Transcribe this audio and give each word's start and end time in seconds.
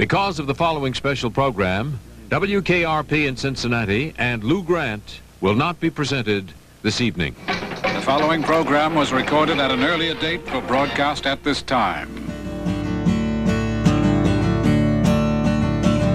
Because 0.00 0.38
of 0.38 0.46
the 0.46 0.54
following 0.54 0.94
special 0.94 1.30
program, 1.30 2.00
WKRP 2.30 3.28
in 3.28 3.36
Cincinnati 3.36 4.14
and 4.16 4.42
Lou 4.42 4.62
Grant 4.62 5.20
will 5.42 5.54
not 5.54 5.78
be 5.78 5.90
presented 5.90 6.54
this 6.80 7.02
evening. 7.02 7.36
The 7.46 8.00
following 8.02 8.42
program 8.42 8.94
was 8.94 9.12
recorded 9.12 9.58
at 9.58 9.70
an 9.70 9.84
earlier 9.84 10.14
date 10.14 10.48
for 10.48 10.62
broadcast 10.62 11.26
at 11.26 11.44
this 11.44 11.60
time. 11.60 12.08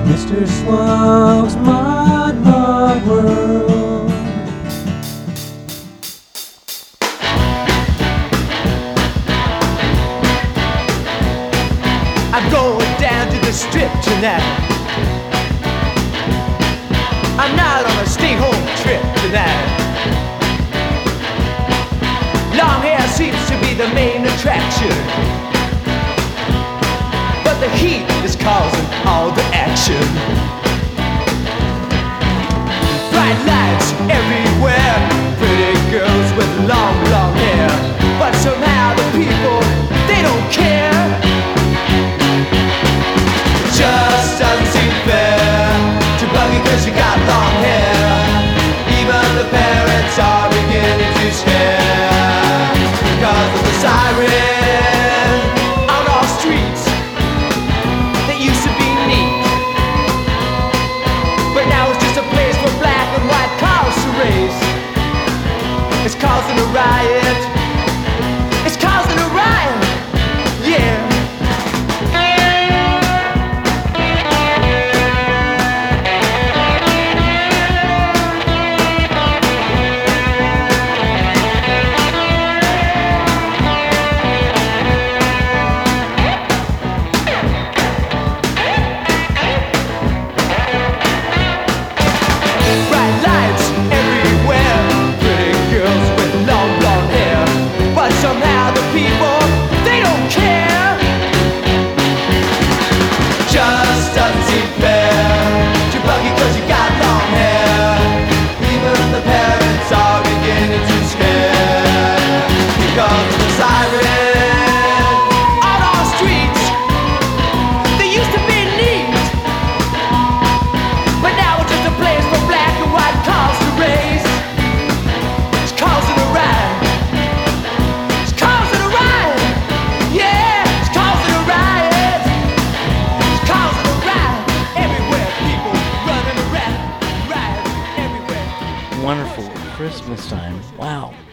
Mr. 0.08 0.48
Suave's 0.48 1.56
Mod 1.58 2.38
Mod 2.38 3.06
World. 3.06 3.75
Strip 13.56 13.92
tonight. 14.04 14.44
I'm 17.40 17.56
not 17.56 17.86
on 17.88 17.98
a 18.04 18.06
stay 18.06 18.36
home 18.36 18.66
trip 18.84 19.00
tonight. 19.24 19.64
Long 22.52 22.82
hair 22.84 23.00
seems 23.08 23.40
to 23.48 23.56
be 23.64 23.74
the 23.74 23.88
main 23.96 24.26
attraction. 24.28 24.92
But 27.46 27.56
the 27.64 27.70
heat 27.80 28.04
is 28.28 28.36
causing 28.36 28.88
all 29.08 29.32
the 29.32 29.46
action. 29.56 30.04
Bright 33.16 33.40
lights 33.48 33.90
everywhere, 34.12 34.96
pretty 35.40 35.80
girls 35.96 36.28
with 36.36 36.52
long, 36.68 36.96
long 37.08 37.34
hair. 37.38 37.72
But 38.20 38.36
somehow 38.36 38.75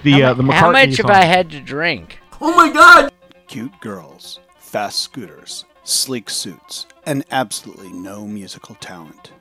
The 0.03 0.13
how, 0.13 0.31
uh, 0.31 0.35
the 0.35 0.43
mu- 0.43 0.53
how 0.53 0.73
McCartney 0.73 0.89
much 0.89 0.97
have. 0.99 1.11
I 1.11 1.25
had 1.25 1.51
to 1.51 1.61
drink? 1.61 2.19
Oh 2.41 2.55
my 2.57 2.73
god! 2.73 3.13
Cute 3.47 3.79
girls, 3.81 4.41
fast 4.59 5.01
scooters, 5.01 5.65
sleek 5.85 6.29
suits, 6.31 6.87
and 7.07 7.25
absolutely 7.31 7.93
no 7.93 8.27
musical 8.27 8.75
talent. 8.77 9.33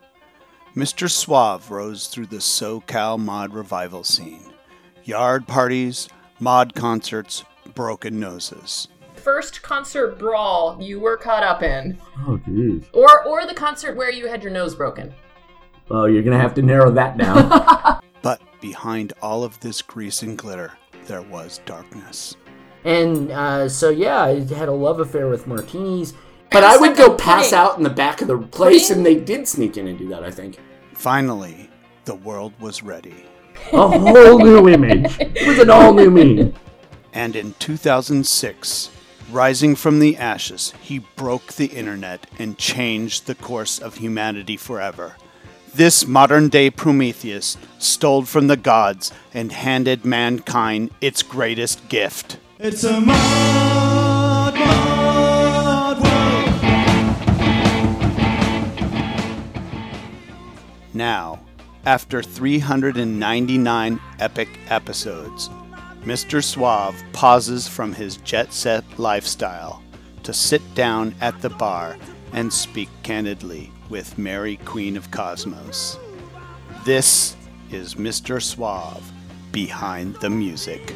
Mr. 0.76 1.10
Suave 1.10 1.70
rose 1.72 2.08
through 2.08 2.28
the 2.28 2.38
SoCal 2.38 3.20
mod 3.20 3.54
revival 3.54 4.04
scene. 4.04 4.54
Yard 5.04 5.48
parties, 5.48 6.08
mod 6.40 6.74
concerts, 6.76 7.44
broken 7.74 8.20
noses. 8.20 8.88
First 9.16 9.62
concert 9.62 10.18
brawl 10.18 10.78
you 10.82 11.00
were 11.00 11.18
caught 11.18 11.44
up 11.44 11.62
in, 11.64 11.98
Oh, 12.28 12.40
jeez. 12.48 12.86
or 12.94 13.24
or 13.26 13.46
the 13.46 13.54
concert 13.54 13.96
where 13.96 14.12
you 14.12 14.28
had 14.28 14.44
your 14.44 14.52
nose 14.52 14.76
broken. 14.76 15.14
Well, 15.90 16.08
you're 16.08 16.24
gonna 16.24 16.40
have 16.40 16.54
to 16.56 16.62
narrow 16.62 16.92
that 16.92 17.18
down. 17.18 18.00
But 18.22 18.42
behind 18.62 19.14
all 19.22 19.44
of 19.44 19.60
this 19.60 19.82
grease 19.82 20.22
and 20.22 20.38
glitter, 20.38 20.74
there 21.08 21.22
was 21.24 21.60
darkness. 21.66 22.36
and 22.84 23.32
uh, 23.32 23.68
so, 23.70 23.90
yeah, 23.90 24.22
I 24.24 24.40
had 24.54 24.70
a 24.70 24.74
love 24.74 25.00
affair 25.00 25.28
with 25.28 25.48
martinis. 25.48 26.14
But 26.52 26.64
I 26.64 26.76
would 26.78 26.90
like 26.90 26.98
go 26.98 27.16
pass 27.16 27.46
pudding. 27.52 27.58
out 27.60 27.78
in 27.78 27.84
the 27.84 27.90
back 27.90 28.22
of 28.22 28.28
the 28.28 28.38
place, 28.38 28.90
Pudding? 28.90 28.98
and 28.98 29.06
they 29.06 29.16
did 29.24 29.48
sneak 29.48 29.78
in 29.78 29.88
and 29.88 29.98
do 29.98 30.08
that. 30.10 30.24
I 30.24 30.32
think. 30.32 30.58
Finally, 30.94 31.70
the 32.06 32.16
world 32.16 32.54
was 32.60 32.84
ready. 32.84 33.24
A 33.72 33.88
whole 34.00 34.38
new 34.40 34.68
image. 34.68 35.16
It 35.20 35.48
was 35.48 35.60
an 35.60 35.70
all 35.70 35.94
new 35.94 36.10
me. 36.12 36.54
And 37.14 37.36
in 37.38 37.54
2006, 37.60 38.90
rising 39.32 39.76
from 39.76 40.00
the 40.00 40.18
ashes, 40.18 40.74
he 40.82 41.00
broke 41.16 41.54
the 41.54 41.68
internet 41.68 42.28
and 42.38 42.58
changed 42.58 43.28
the 43.28 43.36
course 43.36 43.80
of 43.80 43.96
humanity 43.98 44.58
forever. 44.58 45.16
This 45.74 46.06
modern 46.06 46.50
day 46.50 46.70
Prometheus 46.70 47.56
stole 47.80 48.24
from 48.24 48.48
the 48.48 48.58
gods 48.58 49.10
and 49.34 49.54
handed 49.54 50.04
mankind 50.04 50.92
its 51.00 51.24
greatest 51.24 51.88
gift. 51.88 52.38
It's 52.60 52.84
a 52.84 53.00
mod, 53.00 54.54
mod 54.54 55.98
world. 56.04 56.12
Now, 60.94 61.40
after 61.86 62.22
399 62.22 64.02
epic 64.20 64.50
episodes, 64.68 65.50
Mr. 66.02 66.44
Suave 66.44 67.02
pauses 67.14 67.70
from 67.70 67.94
his 67.94 68.18
jet 68.18 68.52
set 68.52 68.84
lifestyle 69.00 69.82
to 70.24 70.34
sit 70.34 70.76
down 70.76 71.16
at 71.22 71.42
the 71.42 71.50
bar 71.50 71.96
and 72.34 72.52
speak 72.52 72.90
candidly 73.04 73.72
with 73.92 74.18
Mary 74.18 74.56
Queen 74.64 74.96
of 74.96 75.12
Cosmos. 75.12 76.00
This 76.86 77.36
is 77.72 77.96
Mr. 77.96 78.42
Suave 78.42 79.12
behind 79.52 80.16
the 80.16 80.30
music. 80.30 80.96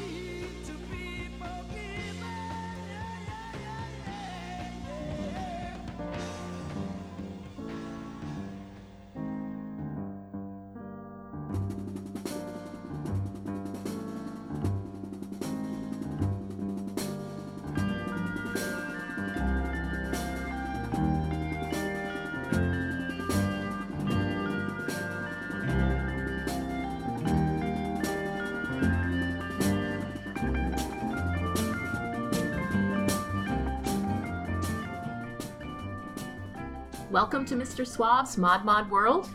Welcome 37.25 37.45
to 37.45 37.55
Mr. 37.55 37.87
Suave's 37.87 38.37
Mod 38.37 38.63
Mod 38.65 38.87
World. 38.91 39.27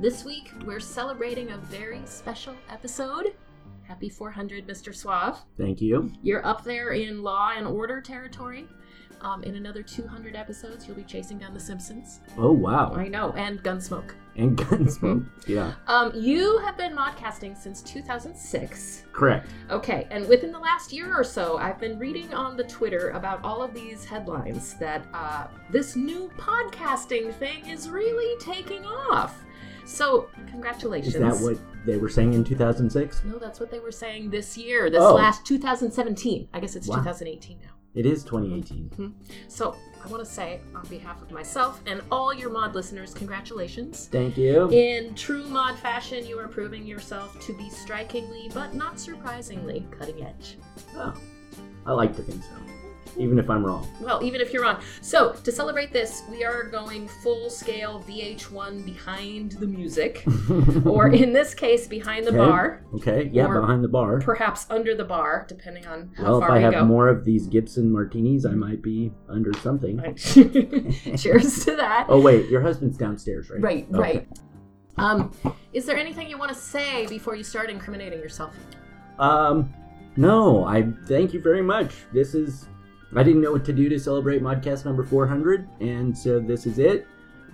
This 0.00 0.24
week 0.24 0.50
we're 0.64 0.80
celebrating 0.80 1.50
a 1.50 1.56
very 1.56 2.00
special 2.04 2.56
episode. 2.68 3.32
Happy 3.84 4.08
400, 4.08 4.66
Mr. 4.66 4.92
Suave. 4.92 5.38
Thank 5.56 5.80
you. 5.80 6.12
You're 6.20 6.44
up 6.44 6.64
there 6.64 6.94
in 6.94 7.22
law 7.22 7.52
and 7.56 7.64
order 7.64 8.00
territory. 8.00 8.66
Um, 9.20 9.44
in 9.44 9.54
another 9.54 9.84
200 9.84 10.34
episodes, 10.34 10.88
you'll 10.88 10.96
be 10.96 11.04
chasing 11.04 11.38
down 11.38 11.54
the 11.54 11.60
Simpsons. 11.60 12.18
Oh 12.36 12.50
wow. 12.50 12.92
I 12.96 13.06
know, 13.06 13.30
and 13.34 13.62
Gunsmoke. 13.62 14.14
And 14.38 14.56
Gunsmoke. 14.56 15.26
Yeah. 15.46 15.74
Um, 15.88 16.12
you 16.14 16.58
have 16.58 16.76
been 16.76 16.94
modcasting 16.96 17.56
since 17.56 17.82
2006. 17.82 19.02
Correct. 19.12 19.50
Okay, 19.68 20.06
and 20.10 20.26
within 20.28 20.52
the 20.52 20.58
last 20.60 20.92
year 20.92 21.12
or 21.14 21.24
so, 21.24 21.58
I've 21.58 21.78
been 21.80 21.98
reading 21.98 22.32
on 22.32 22.56
the 22.56 22.62
Twitter 22.64 23.10
about 23.10 23.44
all 23.44 23.62
of 23.62 23.74
these 23.74 24.04
headlines 24.04 24.74
that 24.74 25.04
uh, 25.12 25.48
this 25.70 25.96
new 25.96 26.30
podcasting 26.38 27.34
thing 27.34 27.66
is 27.66 27.88
really 27.88 28.38
taking 28.40 28.84
off. 28.86 29.42
So, 29.84 30.28
congratulations. 30.50 31.14
Is 31.16 31.20
that 31.20 31.42
what 31.44 31.58
they 31.86 31.96
were 31.96 32.10
saying 32.10 32.34
in 32.34 32.44
2006? 32.44 33.24
No, 33.24 33.38
that's 33.38 33.58
what 33.58 33.70
they 33.70 33.80
were 33.80 33.90
saying 33.90 34.30
this 34.30 34.56
year, 34.56 34.88
this 34.90 35.02
Oh. 35.02 35.14
last 35.14 35.44
2017. 35.46 36.48
I 36.52 36.60
guess 36.60 36.76
it's 36.76 36.86
Wow. 36.86 36.96
2018 36.98 37.58
now. 37.60 37.70
It 37.94 38.04
is 38.06 38.22
2018. 38.22 39.14
So, 39.48 39.74
I 40.04 40.08
want 40.08 40.24
to 40.24 40.30
say, 40.30 40.60
on 40.74 40.86
behalf 40.86 41.20
of 41.22 41.30
myself 41.30 41.80
and 41.86 42.02
all 42.10 42.32
your 42.32 42.50
mod 42.50 42.74
listeners, 42.74 43.12
congratulations. 43.14 44.08
Thank 44.10 44.36
you. 44.36 44.70
In 44.70 45.14
true 45.14 45.46
mod 45.48 45.78
fashion, 45.78 46.26
you 46.26 46.38
are 46.38 46.48
proving 46.48 46.86
yourself 46.86 47.38
to 47.46 47.56
be 47.56 47.68
strikingly, 47.68 48.50
but 48.54 48.74
not 48.74 48.98
surprisingly, 48.98 49.86
cutting 49.90 50.22
edge. 50.22 50.56
Oh, 50.96 51.14
I 51.86 51.92
like 51.92 52.14
to 52.16 52.22
think 52.22 52.42
so. 52.42 52.77
Even 53.18 53.38
if 53.38 53.50
I'm 53.50 53.64
wrong. 53.66 53.86
Well, 54.00 54.22
even 54.22 54.40
if 54.40 54.52
you're 54.52 54.62
wrong. 54.62 54.80
So, 55.00 55.32
to 55.32 55.50
celebrate 55.50 55.92
this, 55.92 56.22
we 56.30 56.44
are 56.44 56.62
going 56.64 57.08
full 57.08 57.50
scale 57.50 58.04
VH1 58.08 58.84
behind 58.84 59.52
the 59.52 59.66
music, 59.66 60.24
or 60.86 61.08
in 61.08 61.32
this 61.32 61.52
case, 61.52 61.88
behind 61.88 62.24
the 62.26 62.30
Okay. 62.30 62.38
bar, 62.38 62.84
Okay, 62.94 63.28
yeah, 63.32 63.48
behind 63.48 63.82
the 63.82 63.88
bar. 63.88 64.20
perhaps 64.20 64.66
under 64.70 64.94
the 64.94 65.04
bar, 65.04 65.46
depending 65.48 65.86
on 65.86 66.10
how 66.16 66.22
Well, 66.24 66.42
if 66.44 66.50
I 66.50 66.56
we 66.58 66.62
have 66.62 66.72
go. 66.74 66.84
more 66.84 67.08
of 67.08 67.24
these 67.24 67.46
Gibson 67.48 67.90
martinis, 67.90 68.46
I 68.46 68.52
might 68.52 68.82
be 68.82 69.12
under 69.28 69.52
something. 69.54 69.98
Cheers 70.16 71.64
to 71.64 71.74
that. 71.76 72.06
Oh 72.08 72.20
wait, 72.20 72.48
your 72.48 72.60
husband's 72.62 72.96
downstairs, 72.96 73.50
right? 73.50 73.60
Right, 73.60 73.86
Okay. 73.90 73.98
right. 74.00 74.28
Um, 74.98 75.32
is 75.72 75.86
there 75.86 75.96
anything 75.96 76.28
you 76.28 76.38
want 76.38 76.50
to 76.50 76.56
say 76.58 77.06
before 77.06 77.34
you 77.36 77.44
start 77.44 77.68
incriminating 77.70 78.20
yourself? 78.20 78.54
Um, 79.18 79.72
no, 80.16 80.64
I 80.64 80.82
thank 81.06 81.32
you 81.32 81.40
very 81.40 81.62
much. 81.62 81.94
This 82.12 82.34
is, 82.34 82.68
I 83.14 83.22
didn't 83.22 83.40
know 83.40 83.52
what 83.52 83.64
to 83.66 83.72
do 83.72 83.88
to 83.88 83.98
celebrate 83.98 84.42
Modcast 84.42 84.84
number 84.84 85.02
400, 85.02 85.68
and 85.80 86.16
so 86.16 86.40
this 86.40 86.66
is 86.66 86.78
it. 86.78 87.06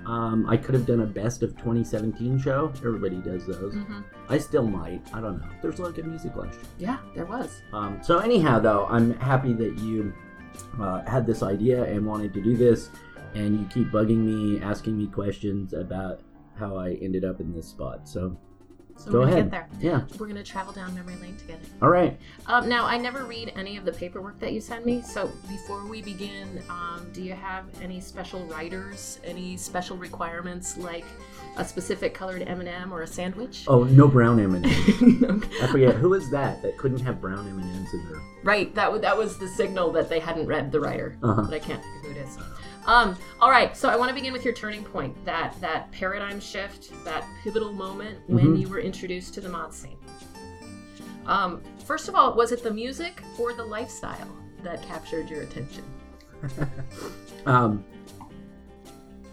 Um, 0.07 0.47
I 0.49 0.57
could 0.57 0.75
have 0.75 0.85
done 0.85 1.01
a 1.01 1.07
best 1.07 1.43
of 1.43 1.57
2017 1.57 2.39
show. 2.39 2.73
Everybody 2.79 3.17
does 3.17 3.47
those. 3.47 3.75
Mm-hmm. 3.75 4.01
I 4.29 4.39
still 4.39 4.67
might. 4.67 5.01
I 5.15 5.21
don't 5.21 5.39
know. 5.39 5.49
There's 5.63 5.79
a 5.79 5.83
lot 5.83 5.89
of 5.91 5.95
good 5.95 6.07
music 6.07 6.37
last 6.37 6.57
year. 6.57 6.65
Yeah, 6.79 6.99
there 7.15 7.25
was. 7.25 7.63
Um, 7.73 8.01
so 8.03 8.19
anyhow, 8.19 8.59
though, 8.59 8.87
I'm 8.87 9.15
happy 9.19 9.53
that 9.55 9.79
you 9.79 10.13
uh, 10.81 11.03
had 11.05 11.27
this 11.27 11.43
idea 11.43 11.85
and 11.85 12.05
wanted 12.05 12.35
to 12.35 12.43
do 12.43 12.57
this, 12.57 12.91
and 13.35 13.59
you 13.59 13.67
keep 13.67 13.91
bugging 13.91 14.19
me, 14.19 14.61
asking 14.61 14.99
me 14.99 15.07
questions 15.07 15.73
about 15.73 16.21
how 16.59 16.77
I 16.77 16.95
ended 16.95 17.25
up 17.25 17.41
in 17.41 17.55
this 17.55 17.69
spot. 17.69 18.07
So 18.07 18.37
So 18.97 19.11
go 19.11 19.19
we're 19.21 19.25
gonna 19.27 19.37
ahead. 19.41 19.51
get 19.51 19.51
there. 19.51 19.69
Yeah. 19.81 20.17
We're 20.19 20.27
gonna 20.29 20.43
travel 20.43 20.73
down 20.73 20.95
memory 20.95 21.17
lane 21.17 21.37
together. 21.37 21.61
All 21.83 21.91
right. 21.91 22.19
Um, 22.47 22.69
now, 22.69 22.87
I 22.87 22.97
never 22.97 23.25
read 23.25 23.53
any 23.57 23.77
of 23.77 23.85
the 23.85 23.93
paperwork 23.93 24.39
that 24.41 24.53
you 24.53 24.61
send 24.61 24.87
me, 24.87 25.03
so 25.03 25.31
before 25.49 25.85
we 25.87 26.01
begin, 26.01 26.63
um, 26.71 27.07
do 27.13 27.23
you 27.23 27.33
have 27.35 27.65
any 27.83 28.01
special 28.01 28.45
writers, 28.47 29.19
any 29.25 29.57
special 29.57 29.97
requirements, 29.97 30.77
like 30.79 31.05
a 31.57 31.65
specific 31.65 32.15
colored 32.15 32.43
M&M 32.47 32.93
or 32.93 33.03
a 33.03 33.07
sandwich? 33.07 33.65
Oh, 33.69 33.85
no 33.85 34.09
brown. 34.09 34.35
I 34.65 35.67
forget 35.71 35.95
who 35.97 36.11
was 36.11 36.31
that 36.31 36.63
that 36.63 36.77
couldn't 36.79 37.01
have 37.01 37.21
brown 37.21 37.47
M&Ms 37.49 37.95
in 37.95 38.09
there. 38.09 38.21
Right, 38.43 38.75
that, 38.75 38.85
w- 38.87 39.01
that 39.03 39.17
was 39.17 39.39
the 39.39 39.49
signal 39.49 39.93
that 39.93 40.09
they 40.09 40.19
hadn't 40.19 40.47
read 40.47 40.73
the 40.73 40.81
writer, 40.81 41.17
Uh-huh. 41.23 41.43
but 41.43 41.55
I 41.55 41.59
can't 41.59 41.83
think 41.83 41.97
of 41.97 42.03
who 42.05 42.11
it 42.11 42.17
is. 42.17 42.39
Um, 42.87 43.17
all 43.41 43.51
right, 43.51 43.75
so 43.77 43.89
I 43.89 43.97
want 43.97 44.11
to 44.11 44.15
begin 44.15 44.33
with 44.33 44.45
your 44.45 44.53
turning 44.55 44.85
point, 44.85 45.17
that 45.25 45.55
that 45.61 45.91
paradigm 45.93 46.39
shift, 46.39 46.93
that 47.05 47.25
pivotal 47.43 47.73
moment 47.73 48.19
when 48.27 48.55
Mhm. 48.57 48.61
you 48.61 48.69
were 48.69 48.79
introduced 48.81 49.33
to 49.35 49.41
the 49.41 49.49
mod 49.49 49.73
scene. 49.73 49.97
Um, 51.27 51.63
first 51.87 52.09
of 52.09 52.15
all, 52.15 52.35
was 52.35 52.53
it 52.53 52.63
the 52.63 52.71
music 52.71 53.23
or 53.39 53.55
the 53.55 53.65
lifestyle 53.65 54.29
that 54.63 54.83
captured 54.83 55.29
your 55.31 55.43
attention? 55.43 55.85
Um, 57.47 57.85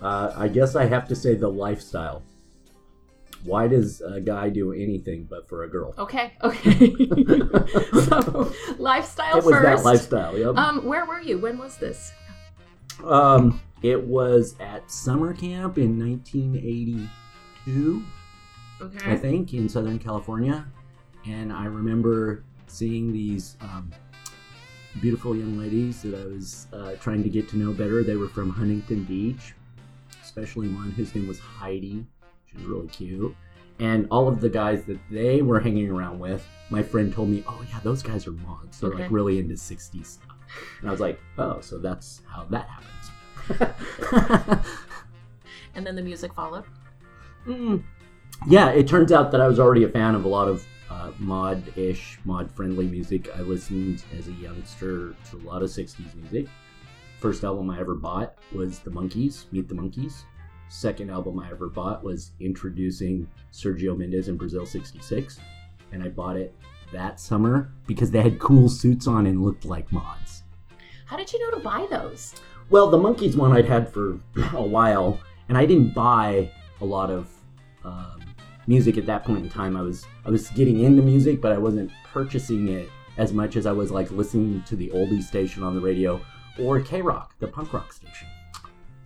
uh, 0.01 0.33
I 0.36 0.50
guess 0.50 0.75
I 0.75 0.83
have 0.86 1.07
to 1.07 1.15
say 1.15 1.36
the 1.36 1.48
lifestyle. 1.48 2.24
Why 3.45 3.68
does 3.69 4.01
a 4.01 4.19
guy 4.19 4.50
do 4.50 4.74
anything 4.74 5.27
but 5.30 5.48
for 5.48 5.63
a 5.63 5.69
girl? 5.69 5.94
Okay, 5.98 6.33
okay. 6.44 6.94
so, 8.06 8.51
lifestyle 8.77 9.38
it 9.38 9.44
was 9.45 9.56
first. 9.56 9.63
that 9.63 9.83
lifestyle. 9.86 10.38
Yep. 10.38 10.57
Um, 10.57 10.86
where 10.86 11.06
were 11.06 11.21
you? 11.21 11.38
When 11.39 11.57
was 11.57 11.77
this? 11.77 12.12
Um, 13.04 13.60
it 13.82 14.02
was 14.02 14.56
at 14.60 14.90
summer 14.92 15.34
camp 15.34 15.78
in 15.78 15.98
1982, 16.00 18.04
Okay. 18.82 19.12
I 19.12 19.16
think, 19.16 19.54
in 19.54 19.70
Southern 19.70 20.00
California, 20.00 20.66
and 21.28 21.54
I 21.54 21.66
remember 21.66 22.44
seeing 22.68 23.14
these 23.14 23.56
um, 23.62 23.92
beautiful 25.02 25.36
young 25.36 25.58
ladies 25.58 26.02
that 26.02 26.16
I 26.20 26.26
was 26.26 26.68
uh, 26.74 26.94
trying 27.00 27.22
to 27.24 27.30
get 27.30 27.48
to 27.50 27.58
know 27.58 27.74
better. 27.74 28.04
They 28.04 28.16
were 28.16 28.30
from 28.30 28.50
Huntington 28.50 29.04
Beach, 29.04 29.54
especially 30.24 30.68
one 30.70 30.90
whose 30.92 31.14
name 31.14 31.28
was 31.28 31.40
Heidi. 31.40 32.06
She 32.48 32.58
was 32.58 32.66
really 32.66 32.88
cute. 32.88 33.36
And 33.80 34.08
all 34.12 34.28
of 34.28 34.42
the 34.42 34.50
guys 34.50 34.84
that 34.86 35.00
they 35.10 35.42
were 35.44 35.60
hanging 35.60 35.90
around 35.90 36.20
with, 36.20 36.46
my 36.70 36.84
friend 36.84 37.12
told 37.14 37.30
me, 37.30 37.44
"Oh 37.48 37.64
yeah, 37.70 37.80
those 37.84 38.04
guys 38.04 38.28
are 38.28 38.32
mods. 38.32 38.80
They're 38.80 38.92
Okay. 38.92 39.04
like 39.04 39.12
really 39.12 39.40
into 39.40 39.56
'60s 39.56 40.06
stuff." 40.06 40.31
And 40.80 40.89
I 40.89 40.92
was 40.92 41.00
like, 41.00 41.19
"Oh, 41.38 41.62
so 41.62 41.77
that's 41.77 42.21
how 42.27 42.45
that 42.50 42.68
happens." 42.68 44.65
And 45.75 45.86
then 45.86 45.95
the 45.95 46.01
music 46.01 46.33
followed. 46.33 46.65
Mm. 47.48 47.83
Yeah, 48.48 48.69
it 48.69 48.88
turns 48.88 49.12
out 49.12 49.31
that 49.31 49.42
I 49.42 49.48
was 49.48 49.59
already 49.59 49.83
a 49.83 49.89
fan 49.89 50.15
of 50.15 50.25
a 50.25 50.27
lot 50.27 50.48
of 50.48 50.65
uh, 50.89 51.12
mod-ish, 51.19 52.19
mod-friendly 52.25 52.88
music. 52.88 53.30
I 53.36 53.42
listened 53.42 54.03
as 54.18 54.27
a 54.27 54.33
youngster 54.33 55.15
to 55.30 55.38
a 55.38 55.44
lot 55.44 55.62
of 55.63 55.69
'60s 55.69 56.13
music. 56.15 56.48
First 57.19 57.44
album 57.44 57.69
I 57.69 57.80
ever 57.80 57.95
bought 57.95 58.36
was 58.51 58.80
The 58.80 58.89
Monkees, 58.89 59.45
Meet 59.51 59.69
the 59.69 59.75
Monkees. 59.75 60.24
Second 60.69 61.12
album 61.12 61.39
I 61.39 61.50
ever 61.51 61.69
bought 61.69 62.03
was 62.03 62.31
introducing 62.39 63.30
Sergio 63.53 63.95
Mendes 63.95 64.27
in 64.27 64.38
Brazil 64.38 64.65
'66, 64.65 65.39
and 65.92 66.03
I 66.03 66.09
bought 66.09 66.36
it 66.36 66.56
that 66.92 67.20
summer 67.20 67.72
because 67.88 68.12
they 68.12 68.22
had 68.22 68.40
cool 68.40 68.70
suits 68.70 69.08
on 69.08 69.26
and 69.26 69.44
looked 69.44 69.66
like 69.66 69.92
mods. 69.92 70.44
How 71.06 71.18
did 71.18 71.32
you 71.32 71.40
know 71.40 71.58
to 71.58 71.64
buy 71.64 71.88
those? 71.90 72.36
Well, 72.70 72.90
the 72.90 72.98
Monkees 72.98 73.36
one 73.36 73.52
I'd 73.52 73.66
had 73.66 73.92
for 73.92 74.20
a 74.54 74.64
while, 74.64 75.20
and 75.50 75.58
I 75.58 75.66
didn't 75.66 75.94
buy 75.94 76.50
a 76.80 76.86
lot 76.86 77.10
of 77.10 77.30
um, 77.84 78.22
music 78.68 78.98
at 78.98 79.06
that 79.06 79.25
point 79.25 79.44
in 79.44 79.50
time. 79.50 79.75
I 79.75 79.82
was 79.82 80.06
I 80.25 80.30
was 80.30 80.50
getting 80.51 80.80
into 80.80 81.01
music, 81.01 81.42
but 81.42 81.51
I 81.51 81.58
wasn't 81.58 81.92
purchasing 82.06 82.70
it 82.70 82.89
as 83.18 83.34
much 83.34 83.56
as 83.56 83.65
I 83.65 83.72
was 83.72 83.92
like 83.92 84.10
listening 84.12 84.63
to 84.63 84.75
the 84.75 84.89
oldie 84.89 85.22
station 85.22 85.63
on 85.63 85.75
the 85.75 85.82
radio 85.82 86.22
or 86.60 86.80
K 86.80 87.01
Rock, 87.01 87.36
the 87.39 87.48
punk 87.48 87.74
rock 87.74 87.92
station. 87.92 88.27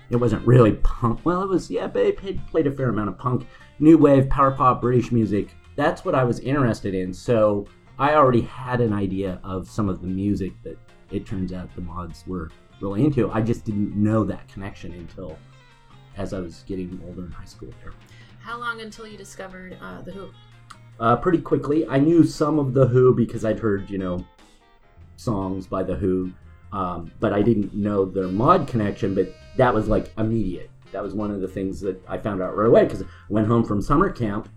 It 0.10 0.18
wasn't 0.18 0.46
really 0.46 0.74
punk. 0.74 1.22
Well, 1.24 1.42
it 1.42 1.50
was 1.50 1.72
yeah, 1.72 1.88
but 1.88 2.04
it 2.04 2.18
played, 2.18 2.46
played 2.48 2.68
a 2.68 2.72
fair 2.72 2.90
amount 2.90 3.10
of 3.10 3.18
punk, 3.18 3.48
new 3.80 3.98
wave, 3.98 4.30
power 4.30 4.52
pop, 4.52 4.82
British 4.82 5.12
music. 5.12 5.50
That's 5.76 6.06
what 6.06 6.16
I 6.16 6.24
was 6.24 6.40
interested 6.40 6.94
in. 6.94 7.14
So 7.14 7.68
I 7.98 8.16
already 8.16 8.42
had 8.42 8.82
an 8.82 8.92
idea 8.92 9.40
of 9.44 9.70
some 9.70 9.88
of 9.88 10.02
the 10.02 10.08
music 10.08 10.52
that 10.64 10.78
it 11.12 11.26
turns 11.26 11.54
out 11.54 11.74
the 11.76 11.82
mods 11.82 12.26
were 12.28 12.52
really 12.82 13.06
into. 13.06 13.32
I 13.32 13.42
just 13.42 13.64
didn't 13.64 13.96
know 13.96 14.24
that 14.26 14.48
connection 14.50 14.92
until 14.94 15.38
as 16.18 16.34
I 16.34 16.40
was 16.40 16.64
getting 16.68 17.00
older 17.08 17.26
in 17.26 17.32
high 17.32 17.46
school 17.46 17.70
there. 17.82 17.94
How 18.40 18.60
long 18.60 18.82
until 18.82 19.08
you 19.08 19.18
discovered 19.18 19.78
uh, 19.82 20.02
the 20.02 20.12
Who? 20.12 20.30
Uh, 21.00 21.16
pretty 21.16 21.40
quickly, 21.40 21.88
I 21.88 22.00
knew 22.00 22.24
some 22.24 22.60
of 22.60 22.74
the 22.74 22.88
Who 22.88 23.16
because 23.16 23.44
I'd 23.46 23.60
heard, 23.60 23.90
you 23.90 23.98
know, 23.98 24.26
songs 25.16 25.68
by 25.68 25.84
the 25.84 25.96
Who, 25.96 26.32
um, 26.72 27.12
but 27.20 27.34
I 27.34 27.42
didn't 27.42 27.74
know 27.74 28.06
their 28.06 28.28
mod 28.28 28.68
connection. 28.68 29.16
But 29.16 29.34
that 29.58 29.74
was 29.74 29.88
like 29.88 30.12
immediate. 30.18 30.70
That 30.92 31.02
was 31.02 31.14
one 31.14 31.32
of 31.32 31.42
the 31.42 31.48
things 31.48 31.82
that 31.82 32.02
I 32.08 32.18
found 32.18 32.42
out 32.42 32.56
right 32.56 32.68
away 32.68 32.84
because 32.84 33.02
I 33.02 33.06
went 33.30 33.48
home 33.48 33.64
from 33.64 33.82
summer 33.82 34.10
camp, 34.10 34.50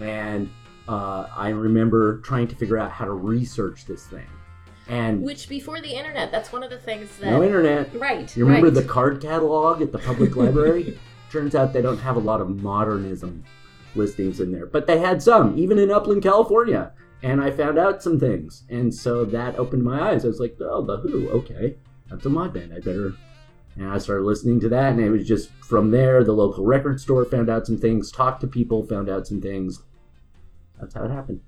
and 0.00 0.48
uh, 0.88 1.28
I 1.34 1.48
remember 1.50 2.18
trying 2.18 2.48
to 2.48 2.56
figure 2.56 2.78
out 2.78 2.90
how 2.90 3.04
to 3.04 3.12
research 3.12 3.86
this 3.86 4.06
thing. 4.06 4.26
And 4.88 5.22
Which 5.22 5.48
before 5.48 5.80
the 5.80 5.94
internet, 5.94 6.30
that's 6.30 6.52
one 6.52 6.62
of 6.62 6.70
the 6.70 6.78
things 6.78 7.16
that. 7.18 7.30
no 7.30 7.42
internet. 7.42 7.94
Right. 7.94 8.34
You 8.36 8.44
remember 8.44 8.66
right. 8.66 8.74
the 8.74 8.84
card 8.84 9.20
catalog 9.20 9.80
at 9.80 9.92
the 9.92 9.98
public 9.98 10.36
library? 10.36 10.98
Turns 11.30 11.54
out 11.54 11.72
they 11.72 11.82
don't 11.82 11.98
have 11.98 12.16
a 12.16 12.20
lot 12.20 12.40
of 12.40 12.50
modernism 12.62 13.44
listings 13.94 14.40
in 14.40 14.52
there, 14.52 14.66
but 14.66 14.86
they 14.86 14.98
had 14.98 15.22
some, 15.22 15.58
even 15.58 15.78
in 15.78 15.90
Upland, 15.90 16.22
California. 16.22 16.92
And 17.22 17.42
I 17.42 17.50
found 17.50 17.78
out 17.78 18.02
some 18.02 18.20
things, 18.20 18.64
and 18.68 18.94
so 18.94 19.24
that 19.24 19.56
opened 19.56 19.82
my 19.82 20.10
eyes. 20.10 20.26
I 20.26 20.28
was 20.28 20.40
like, 20.40 20.58
"Oh, 20.60 20.82
the 20.82 20.98
Who? 20.98 21.30
Okay, 21.30 21.76
that's 22.10 22.26
a 22.26 22.28
mod 22.28 22.52
band. 22.52 22.74
I 22.74 22.80
better." 22.80 23.14
And 23.76 23.88
I 23.88 23.96
started 23.96 24.24
listening 24.24 24.60
to 24.60 24.68
that, 24.68 24.92
and 24.92 25.00
it 25.00 25.08
was 25.08 25.26
just 25.26 25.48
from 25.64 25.90
there. 25.90 26.22
The 26.22 26.32
local 26.32 26.66
record 26.66 27.00
store 27.00 27.24
found 27.24 27.48
out 27.48 27.66
some 27.66 27.78
things, 27.78 28.12
talked 28.12 28.42
to 28.42 28.46
people, 28.46 28.84
found 28.86 29.08
out 29.08 29.26
some 29.26 29.40
things. 29.40 29.82
That's 30.84 30.94
how 30.96 31.04
it 31.04 31.10
happened. 31.10 31.40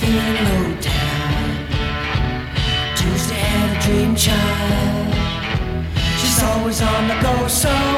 feeling 0.00 0.34
low 0.44 0.80
down. 0.80 1.66
Tuesday 2.96 3.34
had 3.34 3.76
a 3.76 3.80
dream 3.82 4.16
child. 4.16 5.14
She's 6.18 6.42
always 6.42 6.80
on 6.80 7.08
the 7.08 7.20
go, 7.20 7.46
so. 7.46 7.91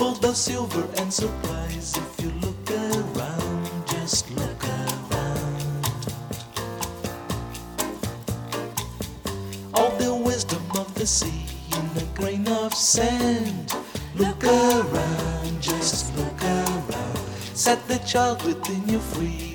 full 0.00 0.30
of 0.30 0.34
silver 0.34 0.88
and 0.96 1.12
supplies. 1.12 1.94
If 1.94 2.24
you 2.24 2.30
look 2.40 2.70
around, 2.70 3.86
just 3.86 4.30
look 4.30 4.64
around. 4.64 5.84
All 9.74 9.90
the 9.98 10.14
wisdom 10.14 10.64
of 10.78 10.94
the 10.94 11.06
sea 11.06 11.44
in 11.76 12.02
a 12.02 12.06
grain 12.18 12.48
of 12.48 12.72
sand. 12.72 13.74
Look 14.14 14.42
around, 14.42 15.60
just 15.60 16.16
look 16.16 16.42
around. 16.44 17.18
Set 17.52 17.86
the 17.86 17.98
child 17.98 18.42
within 18.44 18.88
you 18.88 19.00
free. 19.00 19.49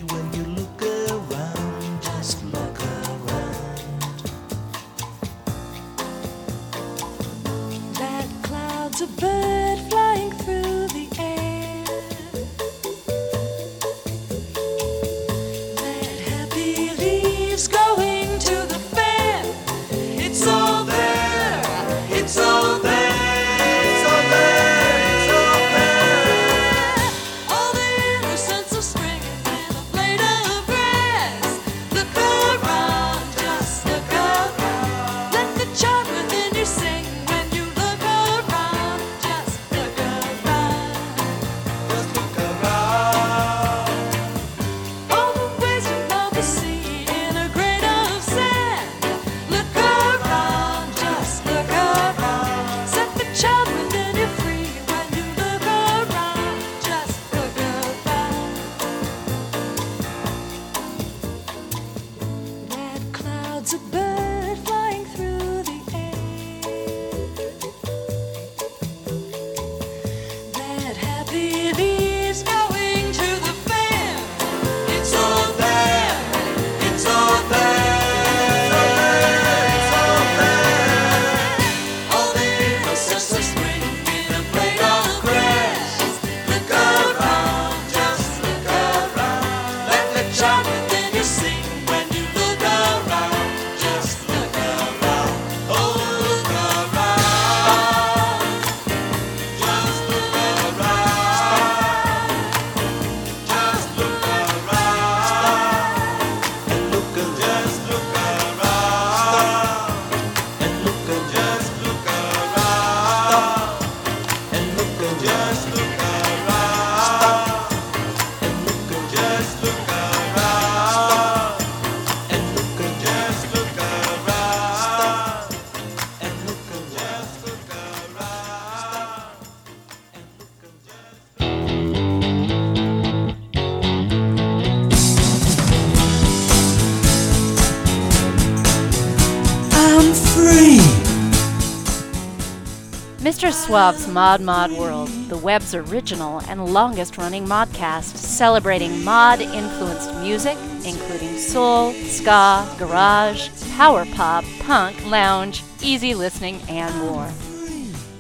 Suave's 143.75 144.07
Mod 144.07 144.39
Mod 144.39 144.71
World, 144.71 145.09
the 145.27 145.37
web's 145.37 145.75
original 145.75 146.39
and 146.47 146.73
longest 146.73 147.17
running 147.17 147.45
modcast 147.45 148.15
celebrating 148.15 149.03
mod 149.03 149.41
influenced 149.41 150.15
music, 150.21 150.57
including 150.85 151.37
soul, 151.37 151.91
ska, 151.91 152.65
garage, 152.79 153.49
power 153.75 154.05
pop, 154.13 154.45
punk, 154.61 155.05
lounge, 155.07 155.61
easy 155.81 156.15
listening, 156.15 156.61
and 156.69 156.95
more. 156.99 157.29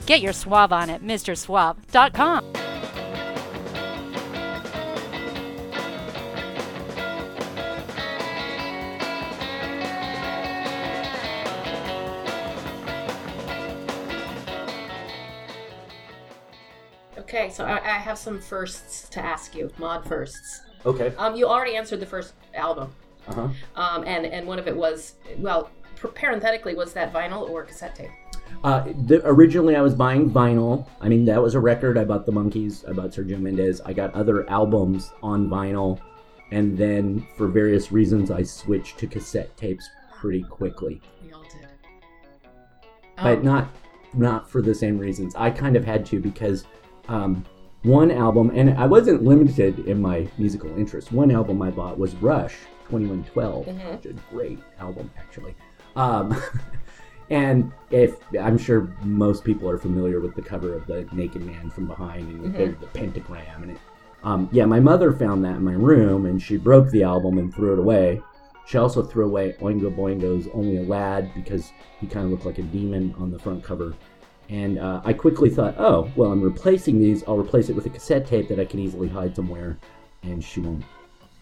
Get 0.05 0.19
your 0.19 0.33
suave 0.33 0.73
on 0.73 0.89
at 0.89 1.01
MrSuave.com. 1.01 2.64
so 17.55 17.63
I, 17.63 17.77
I 17.77 17.97
have 17.99 18.17
some 18.17 18.41
firsts 18.41 19.07
to 19.09 19.23
ask 19.23 19.55
you, 19.55 19.71
mod 19.77 20.05
firsts. 20.05 20.61
Okay. 20.85 21.13
Um, 21.17 21.35
you 21.35 21.47
already 21.47 21.77
answered 21.77 22.01
the 22.01 22.05
first 22.05 22.33
album. 22.53 22.93
Uh-huh. 23.29 23.47
Um, 23.75 24.03
and 24.05 24.25
and 24.25 24.45
one 24.45 24.59
of 24.59 24.67
it 24.67 24.75
was 24.75 25.15
well, 25.37 25.71
parenthetically, 26.13 26.75
was 26.75 26.91
that 26.93 27.13
vinyl 27.13 27.49
or 27.49 27.63
cassette 27.63 27.95
tape? 27.95 28.11
Uh, 28.63 28.91
the, 29.05 29.21
originally, 29.25 29.75
I 29.75 29.81
was 29.81 29.95
buying 29.95 30.29
vinyl. 30.29 30.85
I 30.99 31.07
mean, 31.07 31.23
that 31.25 31.41
was 31.41 31.55
a 31.55 31.59
record. 31.59 31.97
I 31.97 32.03
bought 32.03 32.25
the 32.25 32.31
Monkees. 32.31 32.87
I 32.87 32.91
bought 32.91 33.11
Sergio 33.11 33.39
Mendes. 33.39 33.79
I 33.81 33.93
got 33.93 34.13
other 34.13 34.47
albums 34.49 35.13
on 35.23 35.49
vinyl, 35.49 35.99
and 36.51 36.77
then 36.77 37.25
for 37.37 37.47
various 37.47 37.91
reasons, 37.91 38.31
I 38.31 38.43
switched 38.43 38.97
to 38.99 39.07
cassette 39.07 39.55
tapes 39.55 39.89
pretty 40.13 40.43
quickly. 40.43 41.01
We 41.23 41.31
all 41.31 41.43
did, 41.43 41.67
but 43.15 43.39
um, 43.39 43.45
not 43.45 43.69
not 44.13 44.49
for 44.49 44.61
the 44.61 44.75
same 44.75 44.97
reasons. 44.97 45.35
I 45.35 45.49
kind 45.49 45.75
of 45.75 45.85
had 45.85 46.05
to 46.07 46.19
because 46.19 46.65
um, 47.07 47.45
one 47.83 48.09
album, 48.11 48.51
and 48.55 48.77
I 48.77 48.85
wasn't 48.85 49.23
limited 49.23 49.79
in 49.87 50.01
my 50.01 50.27
musical 50.37 50.75
interest. 50.77 51.11
One 51.11 51.31
album 51.31 51.61
I 51.61 51.69
bought 51.69 51.99
was 51.99 52.15
Rush 52.15 52.55
2112, 52.89 53.65
mm-hmm. 53.65 53.95
which 53.95 54.05
is 54.05 54.17
a 54.17 54.33
great 54.33 54.59
album, 54.79 55.11
actually. 55.17 55.55
Um, 55.95 56.35
and 57.29 57.71
if 57.91 58.15
I'm 58.39 58.57
sure 58.57 58.91
most 59.03 59.43
people 59.43 59.69
are 59.69 59.77
familiar 59.77 60.19
with 60.19 60.35
the 60.35 60.41
cover 60.41 60.73
of 60.73 60.87
the 60.87 61.07
Naked 61.11 61.43
Man 61.43 61.69
from 61.69 61.85
behind 61.85 62.27
and 62.27 62.53
mm-hmm. 62.53 62.81
the, 62.81 62.87
pentagram, 62.87 63.63
and 63.63 63.71
it, 63.73 63.77
um, 64.23 64.49
yeah, 64.51 64.65
my 64.65 64.79
mother 64.79 65.13
found 65.13 65.43
that 65.45 65.57
in 65.57 65.63
my 65.63 65.73
room, 65.73 66.25
and 66.25 66.41
she 66.41 66.57
broke 66.57 66.89
the 66.89 67.03
album 67.03 67.37
and 67.37 67.53
threw 67.53 67.73
it 67.73 67.79
away. 67.79 68.21
She 68.65 68.79
also 68.79 69.03
threw 69.03 69.25
away 69.25 69.53
Oingo 69.61 69.95
Boingo's 69.95 70.47
Only 70.51 70.77
a 70.77 70.81
Lad 70.81 71.31
because 71.35 71.71
he 71.99 72.07
kind 72.07 72.25
of 72.25 72.31
looked 72.31 72.47
like 72.47 72.57
a 72.57 72.63
demon 72.63 73.13
on 73.19 73.29
the 73.29 73.37
front 73.37 73.63
cover. 73.63 73.93
And 74.49 74.77
uh, 74.77 75.01
I 75.03 75.13
quickly 75.13 75.49
thought, 75.49 75.75
oh, 75.77 76.11
well, 76.15 76.31
I'm 76.31 76.41
replacing 76.41 76.99
these. 76.99 77.23
I'll 77.27 77.37
replace 77.37 77.69
it 77.69 77.75
with 77.75 77.85
a 77.85 77.89
cassette 77.89 78.27
tape 78.27 78.47
that 78.49 78.59
I 78.59 78.65
can 78.65 78.79
easily 78.79 79.07
hide 79.07 79.35
somewhere, 79.35 79.77
and 80.23 80.43
she 80.43 80.59
won't 80.59 80.83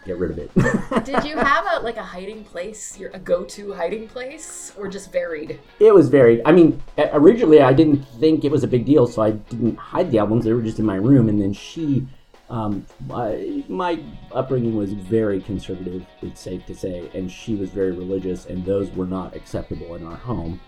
get 0.04 0.18
rid 0.18 0.30
of 0.30 0.38
it. 0.38 0.50
Did 1.04 1.24
you 1.24 1.36
have 1.36 1.66
a 1.72 1.80
like 1.80 1.96
a 1.96 2.02
hiding 2.02 2.44
place, 2.44 2.98
your 2.98 3.10
a 3.10 3.18
go-to 3.18 3.72
hiding 3.72 4.08
place, 4.08 4.72
or 4.78 4.88
just 4.88 5.12
varied? 5.12 5.58
It 5.80 5.94
was 5.94 6.08
very. 6.08 6.44
I 6.46 6.52
mean, 6.52 6.80
originally 6.98 7.60
I 7.60 7.72
didn't 7.72 8.02
think 8.20 8.44
it 8.44 8.50
was 8.50 8.64
a 8.64 8.68
big 8.68 8.84
deal, 8.84 9.06
so 9.06 9.22
I 9.22 9.32
didn't 9.32 9.76
hide 9.76 10.10
the 10.10 10.18
albums. 10.18 10.44
They 10.44 10.52
were 10.52 10.62
just 10.62 10.78
in 10.78 10.86
my 10.86 10.96
room, 10.96 11.28
and 11.28 11.40
then 11.40 11.52
she, 11.52 12.06
um, 12.50 12.86
I, 13.10 13.64
my 13.68 14.02
upbringing 14.32 14.76
was 14.76 14.92
very 14.92 15.40
conservative. 15.40 16.06
It's 16.22 16.40
safe 16.40 16.64
to 16.66 16.74
say, 16.74 17.10
and 17.14 17.30
she 17.30 17.54
was 17.54 17.70
very 17.70 17.92
religious, 17.92 18.46
and 18.46 18.64
those 18.64 18.90
were 18.92 19.06
not 19.06 19.34
acceptable 19.34 19.94
in 19.94 20.06
our 20.06 20.16
home. 20.16 20.60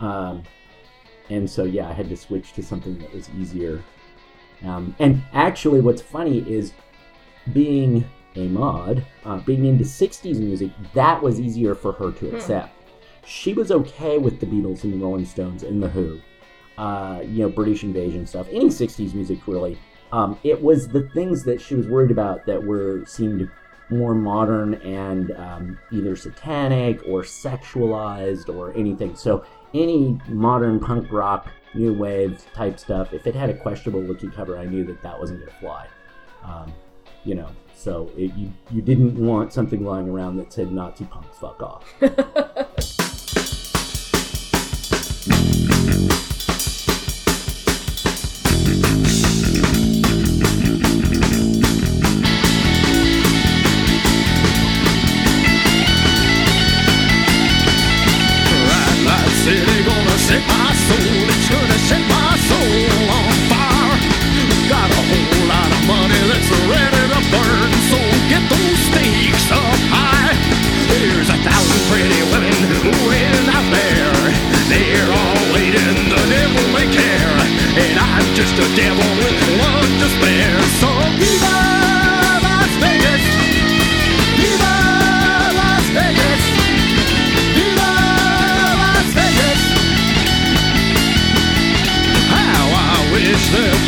Um, 0.00 0.42
and 1.30 1.48
so 1.48 1.64
yeah, 1.64 1.88
I 1.88 1.92
had 1.92 2.08
to 2.08 2.16
switch 2.16 2.52
to 2.54 2.62
something 2.62 2.98
that 2.98 3.12
was 3.14 3.28
easier. 3.38 3.82
Um, 4.64 4.94
and 4.98 5.22
actually, 5.32 5.80
what's 5.80 6.02
funny 6.02 6.38
is 6.50 6.72
being 7.52 8.04
a 8.36 8.48
mod, 8.48 9.04
uh, 9.24 9.38
being 9.38 9.64
into 9.66 9.84
'60s 9.84 10.38
music, 10.38 10.70
that 10.94 11.22
was 11.22 11.40
easier 11.40 11.74
for 11.74 11.92
her 11.92 12.12
to 12.12 12.28
Hmm. 12.30 12.36
accept 12.36 12.70
she 13.26 13.54
was 13.54 13.70
okay 13.70 14.18
with 14.18 14.40
the 14.40 14.46
Beatles 14.46 14.84
and 14.84 14.92
the 14.92 14.98
Rolling 14.98 15.24
Stones 15.24 15.62
and 15.62 15.82
the 15.82 15.88
Who, 15.88 16.20
uh, 16.78 17.22
you 17.24 17.42
know, 17.42 17.48
British 17.48 17.82
Invasion 17.82 18.26
stuff, 18.26 18.46
any 18.50 18.66
'60s 18.68 19.14
music 19.14 19.46
really. 19.46 19.78
Um, 20.12 20.38
it 20.44 20.60
was 20.60 20.86
the 20.86 21.08
things 21.10 21.42
that 21.44 21.60
she 21.60 21.74
was 21.74 21.88
worried 21.88 22.10
about 22.10 22.46
that 22.46 22.62
were 22.62 23.04
seemed 23.06 23.50
more 23.90 24.14
modern 24.14 24.74
and 24.74 25.32
um, 25.32 25.78
either 25.90 26.16
satanic 26.16 27.00
or 27.06 27.22
sexualized 27.22 28.54
or 28.54 28.72
anything. 28.76 29.16
So 29.16 29.44
any 29.74 30.18
modern 30.28 30.80
punk 30.80 31.10
rock, 31.10 31.50
new 31.74 31.92
wave 31.92 32.44
type 32.54 32.78
stuff, 32.78 33.12
if 33.12 33.26
it 33.26 33.34
had 33.34 33.50
a 33.50 33.54
questionable 33.54 34.02
looking 34.02 34.30
cover, 34.30 34.56
I 34.56 34.64
knew 34.64 34.84
that 34.84 35.02
that 35.02 35.18
wasn't 35.18 35.40
going 35.40 35.50
to 35.50 35.58
fly. 35.58 35.86
Um, 36.44 36.72
you 37.24 37.34
know, 37.34 37.48
so 37.74 38.10
it, 38.16 38.32
you 38.34 38.52
you 38.70 38.82
didn't 38.82 39.16
want 39.16 39.52
something 39.52 39.84
lying 39.84 40.08
around 40.08 40.36
that 40.36 40.52
said 40.52 40.72
Nazi 40.72 41.04
punks 41.04 41.38
fuck 41.38 41.62
off. 41.62 41.94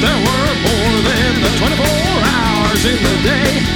there 0.01 0.21
were 0.27 0.53
more 0.67 0.97
than 1.09 1.41
the 1.41 1.51
24 1.59 1.87
hours 2.25 2.85
in 2.85 3.03
the 3.03 3.23
day. 3.23 3.76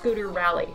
Scooter 0.00 0.28
rally. 0.28 0.68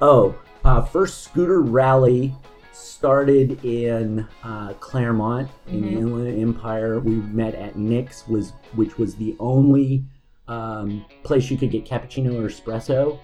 Oh, 0.00 0.34
uh, 0.64 0.82
first 0.82 1.22
scooter 1.22 1.60
rally 1.62 2.34
started 2.72 3.64
in 3.64 4.26
uh, 4.42 4.72
Claremont 4.80 5.48
in 5.68 5.80
the 5.82 5.86
Mhm. 5.88 5.98
Inland 5.98 6.42
Empire. 6.42 6.98
We 6.98 7.12
met 7.16 7.54
at 7.54 7.76
Nick's, 7.76 8.26
was 8.26 8.52
which 8.74 8.98
was 8.98 9.14
the 9.14 9.36
only 9.38 10.04
um, 10.48 11.04
place 11.22 11.50
you 11.52 11.56
could 11.56 11.70
get 11.70 11.84
cappuccino 11.84 12.34
or 12.34 12.48
espresso 12.48 13.18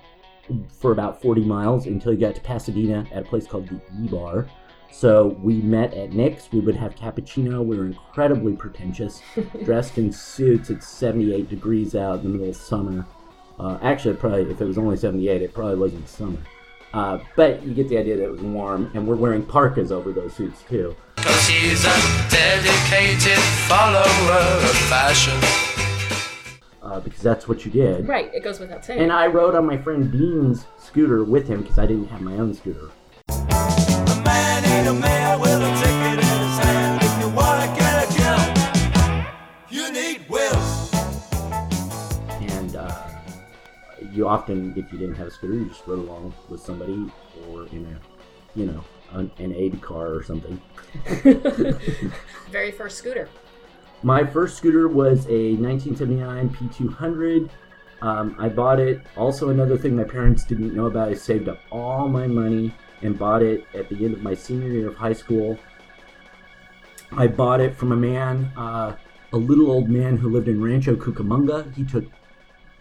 for 0.71 0.93
about 0.93 1.21
40 1.21 1.43
miles 1.43 1.87
until 1.87 2.13
you 2.13 2.19
got 2.21 2.37
to 2.37 2.41
Pasadena 2.41 3.05
at 3.13 3.23
a 3.25 3.29
place 3.29 3.47
called 3.47 3.69
the 3.69 3.75
E 4.01 4.07
Bar. 4.07 4.47
So 4.93 5.37
we 5.43 5.55
met 5.61 5.93
at 5.95 6.13
Nick's. 6.13 6.51
We 6.53 6.61
would 6.61 6.77
have 6.77 6.95
cappuccino. 6.95 7.63
We 7.65 7.77
were 7.77 7.87
incredibly 7.87 8.53
pretentious, 8.55 9.21
dressed 9.65 9.99
in 9.99 10.13
suits. 10.13 10.71
It's 10.71 10.87
78 10.87 11.51
degrees 11.51 11.97
out 11.97 12.19
in 12.21 12.23
the 12.23 12.29
middle 12.31 12.49
of 12.51 12.57
summer. 12.57 13.05
Uh, 13.59 13.79
actually, 13.83 14.15
probably 14.15 14.43
if 14.43 14.61
it 14.61 14.65
was 14.65 14.79
only 14.79 14.97
78, 14.97 15.43
it 15.43 15.53
probably 15.53 15.77
wasn't 15.77 16.09
summer. 16.09 16.39
Uh, 16.95 17.19
but 17.37 17.63
you 17.65 17.75
get 17.75 17.89
the 17.89 17.99
idea 17.99 18.17
that 18.17 18.25
it 18.25 18.31
was 18.31 18.41
warm, 18.41 18.91
and 18.95 19.07
we're 19.07 19.17
wearing 19.17 19.45
parkas 19.45 19.93
over 19.93 20.13
those 20.13 20.33
suits 20.33 20.63
too. 20.69 20.95
Cause 21.17 21.47
he's 21.49 21.85
a 21.85 22.29
dedicated 22.31 23.39
follower 23.67 24.03
of 24.05 24.71
fashion. 24.89 25.39
Uh, 26.83 27.01
because 27.01 27.21
that's 27.21 27.47
what 27.47 27.67
you 27.67 27.71
did. 27.71 28.09
Right, 28.09 28.33
it 28.33 28.43
goes 28.43 28.61
without 28.61 28.85
saying. 28.85 29.01
And 29.01 29.13
I 29.13 29.27
rode 29.27 29.55
on 29.55 29.67
my 29.67 29.77
friend 29.77 30.11
Dean's 30.11 30.65
scooter 30.79 31.25
with 31.25 31.47
him 31.49 31.63
because 31.63 31.79
I 31.79 31.87
didn't 31.87 32.07
have 32.07 32.23
my 32.23 32.35
own 32.35 32.55
scooter. 32.55 32.91
You 44.19 44.29
often, 44.29 44.75
if 44.77 44.93
you 44.93 44.99
didn't 44.99 45.15
have 45.15 45.29
a 45.29 45.31
scooter, 45.31 45.55
you 45.55 45.67
just 45.67 45.87
rode 45.87 46.01
along 46.01 46.35
with 46.49 46.61
somebody 46.61 47.11
or 47.49 47.67
in 47.69 47.87
a, 47.87 48.59
you 48.59 48.67
know, 48.67 48.85
an, 49.13 49.31
an 49.39 49.55
aid 49.55 49.81
car 49.81 50.13
or 50.13 50.23
something. 50.23 50.61
Very 52.51 52.73
first 52.73 52.99
scooter. 52.99 53.29
My 54.03 54.25
first 54.25 54.57
scooter 54.57 54.89
was 54.89 55.27
a 55.27 55.55
1979 55.55 56.51
P200. 56.51 57.49
Um, 58.03 58.37
I 58.39 58.49
bought 58.49 58.81
it. 58.81 59.01
Also, 59.17 59.51
another 59.51 59.79
thing 59.79 59.97
my 59.97 60.05
parents 60.05 60.45
didn't 60.45 60.75
know 60.75 60.87
about, 60.87 61.09
I 61.09 61.15
saved 61.15 61.49
up 61.49 61.61
all 61.71 62.09
my 62.09 62.27
money 62.27 62.75
and 63.03 63.19
bought 63.19 63.43
it 63.43 63.65
at 63.75 63.89
the 63.89 64.05
end 64.05 64.15
of 64.15 64.23
my 64.23 64.35
senior 64.35 64.69
year 64.69 64.89
of 64.89 64.97
high 64.97 65.13
school. 65.13 65.59
I 67.13 67.29
bought 67.29 67.61
it 67.61 67.77
from 67.77 67.93
a 67.93 67.97
man, 67.97 68.53
uh, 68.57 68.97
a 69.33 69.37
little 69.37 69.71
old 69.71 69.89
man 69.89 70.17
who 70.17 70.29
lived 70.29 70.49
in 70.49 70.63
Rancho 70.63 70.97
Cucamonga. 70.97 71.75
He 71.75 71.85
took 71.85 72.05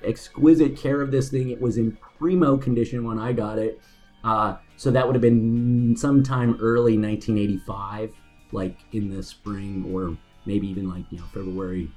exquisite 0.04 0.78
care 0.78 1.02
of 1.02 1.12
this 1.12 1.30
thing. 1.30 1.50
It 1.50 1.62
was 1.62 1.78
in 1.78 1.98
primo 2.18 2.58
condition 2.58 3.04
when 3.04 3.20
I 3.20 3.34
got 3.34 3.58
it. 3.60 3.82
Uh, 4.24 4.58
so 4.76 4.92
that 4.92 5.06
would 5.06 5.16
have 5.16 5.22
been 5.22 5.96
sometime 5.98 6.58
early 6.62 6.98
1985, 6.98 8.12
like 8.52 8.78
in 8.92 9.10
the 9.10 9.24
spring 9.24 9.90
or 9.94 10.18
maybe 10.46 10.68
even 10.68 10.90
like, 10.90 11.06
you 11.12 11.20
know, 11.20 11.26
February, 11.34 11.90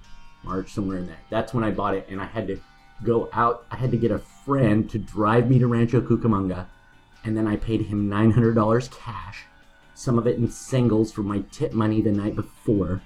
March, 0.42 0.72
somewhere 0.72 0.98
in 0.98 1.06
there. 1.06 1.18
That's 1.30 1.54
when 1.54 1.64
I 1.64 1.70
bought 1.70 1.94
it, 1.94 2.06
and 2.08 2.20
I 2.20 2.26
had 2.26 2.46
to 2.48 2.60
go 3.04 3.28
out. 3.32 3.66
I 3.70 3.76
had 3.76 3.90
to 3.90 3.96
get 3.96 4.10
a 4.10 4.18
friend 4.18 4.88
to 4.90 4.98
drive 4.98 5.48
me 5.48 5.58
to 5.58 5.66
Rancho 5.66 6.00
Cucamonga, 6.00 6.66
and 7.24 7.36
then 7.36 7.46
I 7.46 7.56
paid 7.56 7.82
him 7.82 8.08
$900 8.08 8.90
cash, 8.90 9.44
some 9.94 10.18
of 10.18 10.26
it 10.26 10.36
in 10.36 10.50
singles 10.50 11.12
for 11.12 11.22
my 11.22 11.44
tip 11.50 11.72
money 11.72 12.00
the 12.00 12.12
night 12.12 12.34
before. 12.34 13.02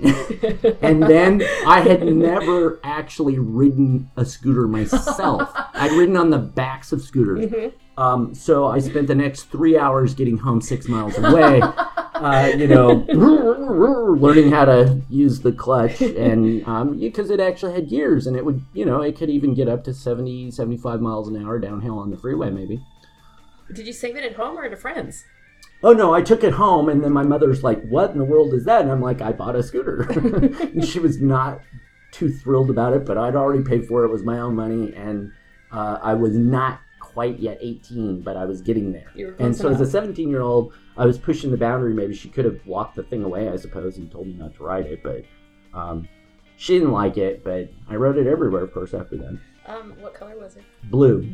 and 0.80 1.02
then 1.02 1.42
I 1.66 1.80
had 1.80 2.04
never 2.04 2.78
actually 2.84 3.38
ridden 3.38 4.10
a 4.16 4.24
scooter 4.24 4.68
myself. 4.68 5.50
I'd 5.74 5.92
ridden 5.92 6.16
on 6.16 6.30
the 6.30 6.38
backs 6.38 6.92
of 6.92 7.02
scooters. 7.02 7.72
Um, 7.96 8.34
so 8.34 8.66
I 8.66 8.78
spent 8.78 9.08
the 9.08 9.14
next 9.14 9.44
three 9.44 9.76
hours 9.76 10.14
getting 10.14 10.38
home 10.38 10.60
six 10.60 10.86
miles 10.86 11.18
away, 11.18 11.60
uh, 11.60 12.52
you 12.56 12.68
know, 12.68 13.04
learning 14.20 14.52
how 14.52 14.66
to 14.66 15.02
use 15.10 15.40
the 15.40 15.50
clutch. 15.50 16.00
And 16.00 17.00
because 17.00 17.30
it 17.30 17.40
actually 17.40 17.72
had 17.72 17.88
gears 17.88 18.28
and 18.28 18.36
it 18.36 18.44
would, 18.44 18.64
you 18.72 18.84
know, 18.84 19.02
it 19.02 19.16
could 19.16 19.30
even 19.30 19.52
get 19.54 19.68
up 19.68 19.82
to 19.84 19.94
70, 19.94 20.52
75 20.52 21.00
miles 21.00 21.26
an 21.26 21.44
hour 21.44 21.58
downhill 21.58 21.98
on 21.98 22.10
the 22.10 22.16
freeway, 22.16 22.50
maybe. 22.50 22.80
Did 23.74 23.86
you 23.86 23.92
save 23.92 24.16
it 24.16 24.24
at 24.24 24.36
home 24.36 24.56
or 24.56 24.64
at 24.64 24.72
a 24.72 24.76
friend's? 24.76 25.24
Oh 25.82 25.92
no, 25.92 26.14
I 26.14 26.22
took 26.22 26.44
it 26.44 26.52
home, 26.52 26.88
and 26.88 27.02
then 27.02 27.12
my 27.12 27.22
mother's 27.22 27.62
like, 27.62 27.82
what 27.82 28.10
in 28.10 28.18
the 28.18 28.24
world 28.24 28.54
is 28.54 28.64
that? 28.64 28.82
And 28.82 28.90
I'm 28.90 29.00
like, 29.00 29.20
I 29.20 29.32
bought 29.32 29.56
a 29.56 29.62
scooter. 29.62 30.02
and 30.10 30.84
she 30.84 30.98
was 30.98 31.20
not 31.20 31.60
too 32.10 32.30
thrilled 32.30 32.70
about 32.70 32.94
it, 32.94 33.04
but 33.04 33.18
I'd 33.18 33.36
already 33.36 33.62
paid 33.62 33.86
for 33.86 34.02
it. 34.02 34.08
It 34.08 34.12
was 34.12 34.22
my 34.22 34.38
own 34.38 34.54
money, 34.54 34.92
and 34.94 35.32
uh, 35.70 35.98
I 36.02 36.14
was 36.14 36.36
not 36.36 36.80
quite 37.00 37.38
yet 37.38 37.58
18, 37.60 38.22
but 38.22 38.36
I 38.36 38.44
was 38.44 38.60
getting 38.60 38.92
there. 38.92 39.10
And 39.38 39.56
so 39.56 39.68
as 39.68 39.80
a 39.80 39.86
17 39.86 40.28
year 40.28 40.40
old, 40.40 40.72
I 40.96 41.04
was 41.04 41.18
pushing 41.18 41.50
the 41.50 41.56
boundary. 41.56 41.92
Maybe 41.92 42.14
she 42.14 42.28
could 42.28 42.44
have 42.44 42.64
walked 42.66 42.96
the 42.96 43.02
thing 43.02 43.24
away, 43.24 43.48
I 43.48 43.56
suppose, 43.56 43.96
and 43.96 44.10
told 44.10 44.26
me 44.26 44.34
not 44.34 44.54
to 44.54 44.64
ride 44.64 44.86
it, 44.86 45.02
but 45.02 45.24
um, 45.74 46.08
she 46.56 46.74
didn't 46.74 46.92
like 46.92 47.16
it. 47.16 47.44
But 47.44 47.70
I 47.88 47.96
rode 47.96 48.18
it 48.18 48.26
everywhere, 48.26 48.62
of 48.62 48.72
course, 48.72 48.94
after 48.94 49.16
then. 49.16 49.40
Um, 49.68 49.94
what 50.00 50.14
color 50.14 50.36
was 50.38 50.56
it? 50.56 50.64
Blue. 50.84 51.28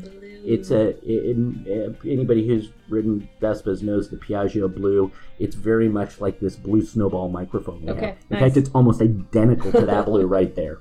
It's 0.45 0.71
a 0.73 0.89
it, 0.89 1.37
it- 1.67 1.97
anybody 2.05 2.47
who's 2.47 2.71
ridden 2.89 3.29
Vespas 3.41 3.83
knows 3.83 4.11
the 4.11 4.17
Piaggio 4.17 4.75
Blue. 4.75 5.13
It's 5.39 5.55
very 5.55 5.89
much 5.89 6.21
like 6.21 6.41
this 6.41 6.57
blue 6.57 6.85
snowball 6.85 7.29
microphone. 7.29 7.89
Okay, 7.89 8.07
have. 8.07 8.17
In 8.17 8.25
nice. 8.31 8.41
fact, 8.41 8.57
it's 8.57 8.71
almost 8.75 9.01
identical 9.01 9.71
to 9.73 9.87
that 9.87 10.07
blue 10.07 10.27
right 10.39 10.55
there. 10.55 10.79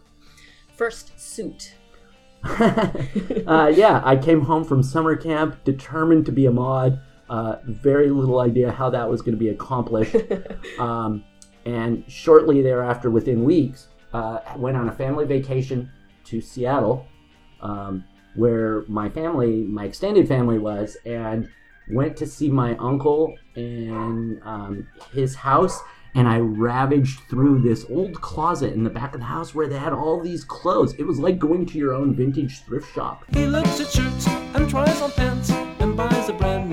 First 0.75 1.19
suit. 1.19 1.75
uh, 2.43 3.71
yeah, 3.73 4.01
I 4.03 4.17
came 4.17 4.41
home 4.41 4.63
from 4.65 4.81
summer 4.83 5.15
camp 5.15 5.63
determined 5.63 6.25
to 6.25 6.31
be 6.31 6.47
a 6.47 6.51
mod. 6.51 6.99
Uh, 7.29 7.57
very 7.65 8.09
little 8.09 8.39
idea 8.41 8.71
how 8.71 8.89
that 8.89 9.09
was 9.09 9.21
going 9.21 9.33
to 9.33 9.39
be 9.39 9.49
accomplished. 9.49 10.15
um, 10.79 11.23
and 11.65 12.03
shortly 12.07 12.61
thereafter, 12.61 13.09
within 13.09 13.43
weeks, 13.43 13.87
uh, 14.11 14.39
went 14.57 14.75
on 14.75 14.89
a 14.89 14.91
family 14.91 15.25
vacation 15.25 15.89
to 16.25 16.41
Seattle, 16.41 17.07
um, 17.63 18.05
where 18.35 18.83
my 18.87 19.09
family, 19.09 19.63
my 19.63 19.85
extended 19.85 20.27
family, 20.27 20.59
was, 20.59 20.97
and 21.05 21.49
went 21.91 22.15
to 22.17 22.27
see 22.27 22.49
my 22.49 22.75
uncle 22.77 23.35
and 23.55 24.41
um, 24.43 24.87
his 25.11 25.35
house. 25.35 25.81
And 26.15 26.27
I 26.27 26.37
ravaged 26.37 27.21
through 27.27 27.63
this 27.63 27.85
old 27.89 28.21
closet 28.21 28.73
in 28.73 28.83
the 28.83 28.89
back 28.89 29.15
of 29.15 29.19
the 29.19 29.25
house 29.25 29.55
where 29.55 29.67
they 29.67 29.79
had 29.79 29.93
all 29.93 30.21
these 30.21 30.43
clothes. 30.43 30.93
It 30.99 31.07
was 31.07 31.17
like 31.17 31.39
going 31.39 31.65
to 31.65 31.77
your 31.79 31.93
own 31.93 32.15
vintage 32.15 32.59
thrift 32.65 32.93
shop. 32.93 33.25
He 33.33 33.47
looks 33.47 33.79
at 33.79 33.89
shirts 33.89 34.27
and 34.27 34.69
tries 34.69 35.01
on 35.01 35.11
pants 35.13 35.49
and 35.49 35.97
buys 35.97 36.29
a 36.29 36.33
brand 36.33 36.69
new 36.69 36.72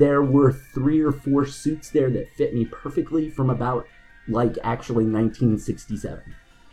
there 0.00 0.22
were 0.22 0.50
three 0.50 1.00
or 1.00 1.12
four 1.12 1.46
suits 1.46 1.90
there 1.90 2.10
that 2.10 2.32
fit 2.34 2.54
me 2.54 2.64
perfectly 2.64 3.28
from 3.28 3.50
about 3.50 3.86
like 4.28 4.56
actually 4.64 5.04
1967 5.04 6.22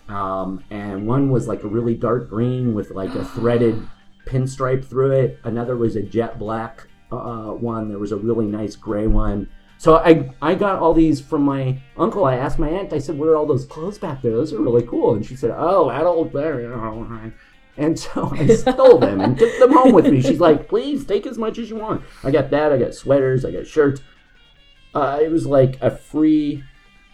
um, 0.08 0.64
and 0.72 1.06
one 1.06 1.30
was 1.30 1.48
like 1.48 1.64
a 1.64 1.68
really 1.68 1.94
dark 1.94 2.30
green 2.30 2.74
with 2.74 2.90
like 2.92 3.14
a 3.16 3.26
threaded 3.26 3.86
pinstripe 4.26 4.84
through 4.84 5.12
it 5.12 5.40
another 5.44 5.76
was 5.76 5.96
a 5.96 6.02
jet 6.02 6.40
black 6.40 6.88
uh, 7.12 7.52
one 7.52 7.90
there 7.90 8.00
was 8.00 8.12
a 8.12 8.18
really 8.18 8.46
nice 8.46 8.76
gray 8.76 9.08
one 9.08 9.48
so 9.80 9.98
I, 9.98 10.32
I 10.42 10.56
got 10.56 10.80
all 10.80 10.94
these 10.94 11.22
from 11.22 11.44
my 11.44 11.80
uncle. 11.98 12.26
I 12.26 12.36
asked 12.36 12.58
my 12.58 12.68
aunt, 12.68 12.94
I 12.94 12.98
said, 12.98 13.18
Where 13.18 13.34
are 13.34 13.38
all 13.38 13.46
those 13.46 13.66
clothes 13.66 14.00
back 14.00 14.24
there? 14.24 14.32
Those 14.32 14.52
are 14.52 14.60
really 14.60 14.82
cool. 14.82 15.14
And 15.14 15.24
she 15.24 15.36
said, 15.36 15.52
Oh, 15.56 15.90
that 15.90 16.02
old. 16.04 17.32
And 17.78 17.98
so 17.98 18.30
I 18.34 18.48
stole 18.48 18.98
them 18.98 19.22
and 19.22 19.38
took 19.38 19.58
them 19.60 19.72
home 19.72 19.92
with 19.94 20.08
me. 20.08 20.22
She's 20.22 20.40
like, 20.40 20.68
please 20.68 21.06
take 21.06 21.26
as 21.28 21.38
much 21.38 21.58
as 21.60 21.70
you 21.70 21.76
want. 21.76 22.02
I 22.24 22.32
got 22.32 22.50
that. 22.50 22.72
I 22.72 22.78
got 22.78 22.94
sweaters. 22.96 23.46
I 23.46 23.52
got 23.52 23.68
shirts. 23.68 24.02
Uh, 24.96 25.20
it 25.22 25.30
was 25.30 25.46
like 25.46 25.78
a 25.82 25.92
free 25.92 26.64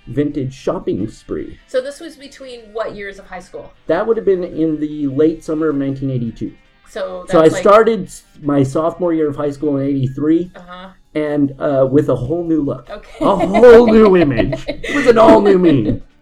vintage 0.08 0.54
shopping 0.54 1.08
spree. 1.10 1.60
So 1.68 1.82
this 1.82 2.00
was 2.00 2.16
between 2.16 2.72
what 2.74 2.96
years 2.96 3.20
of 3.20 3.26
high 3.26 3.40
school? 3.40 3.74
That 3.88 4.06
would 4.08 4.16
have 4.18 4.26
been 4.26 4.44
in 4.44 4.80
the 4.80 5.08
late 5.08 5.44
summer 5.44 5.70
of 5.70 5.76
1982. 5.78 6.56
So 6.90 7.22
that's 7.22 7.32
So 7.32 7.40
I 7.40 7.48
like, 7.48 7.62
started 7.62 8.12
my 8.42 8.64
sophomore 8.64 9.14
year 9.14 9.28
of 9.30 9.36
high 9.36 9.52
school 9.52 9.78
in 9.78 9.88
83 9.88 10.52
Uh-huh. 10.56 10.90
and 11.16 11.60
uh, 11.60 11.88
with 11.92 12.08
a 12.10 12.16
whole 12.16 12.44
new 12.46 12.62
look. 12.62 12.90
Okay. 12.90 13.26
A 13.26 13.36
whole 13.36 13.88
new 13.88 14.16
image. 14.16 14.64
It 14.68 14.96
was 14.96 15.08
an 15.08 15.18
all 15.18 15.42
new 15.42 15.58
me. 15.58 16.02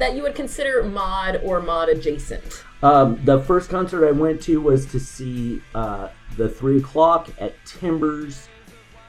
that 0.00 0.16
you 0.16 0.22
would 0.22 0.34
consider 0.34 0.82
mod 0.82 1.40
or 1.44 1.60
mod 1.60 1.88
adjacent. 1.88 2.64
Um, 2.82 3.20
the 3.24 3.40
first 3.40 3.68
concert 3.68 4.08
I 4.08 4.12
went 4.12 4.42
to 4.42 4.60
was 4.60 4.86
to 4.86 4.98
see 4.98 5.62
uh, 5.74 6.08
the 6.36 6.48
three 6.48 6.78
o'clock 6.78 7.28
at 7.38 7.54
Timbers 7.66 8.48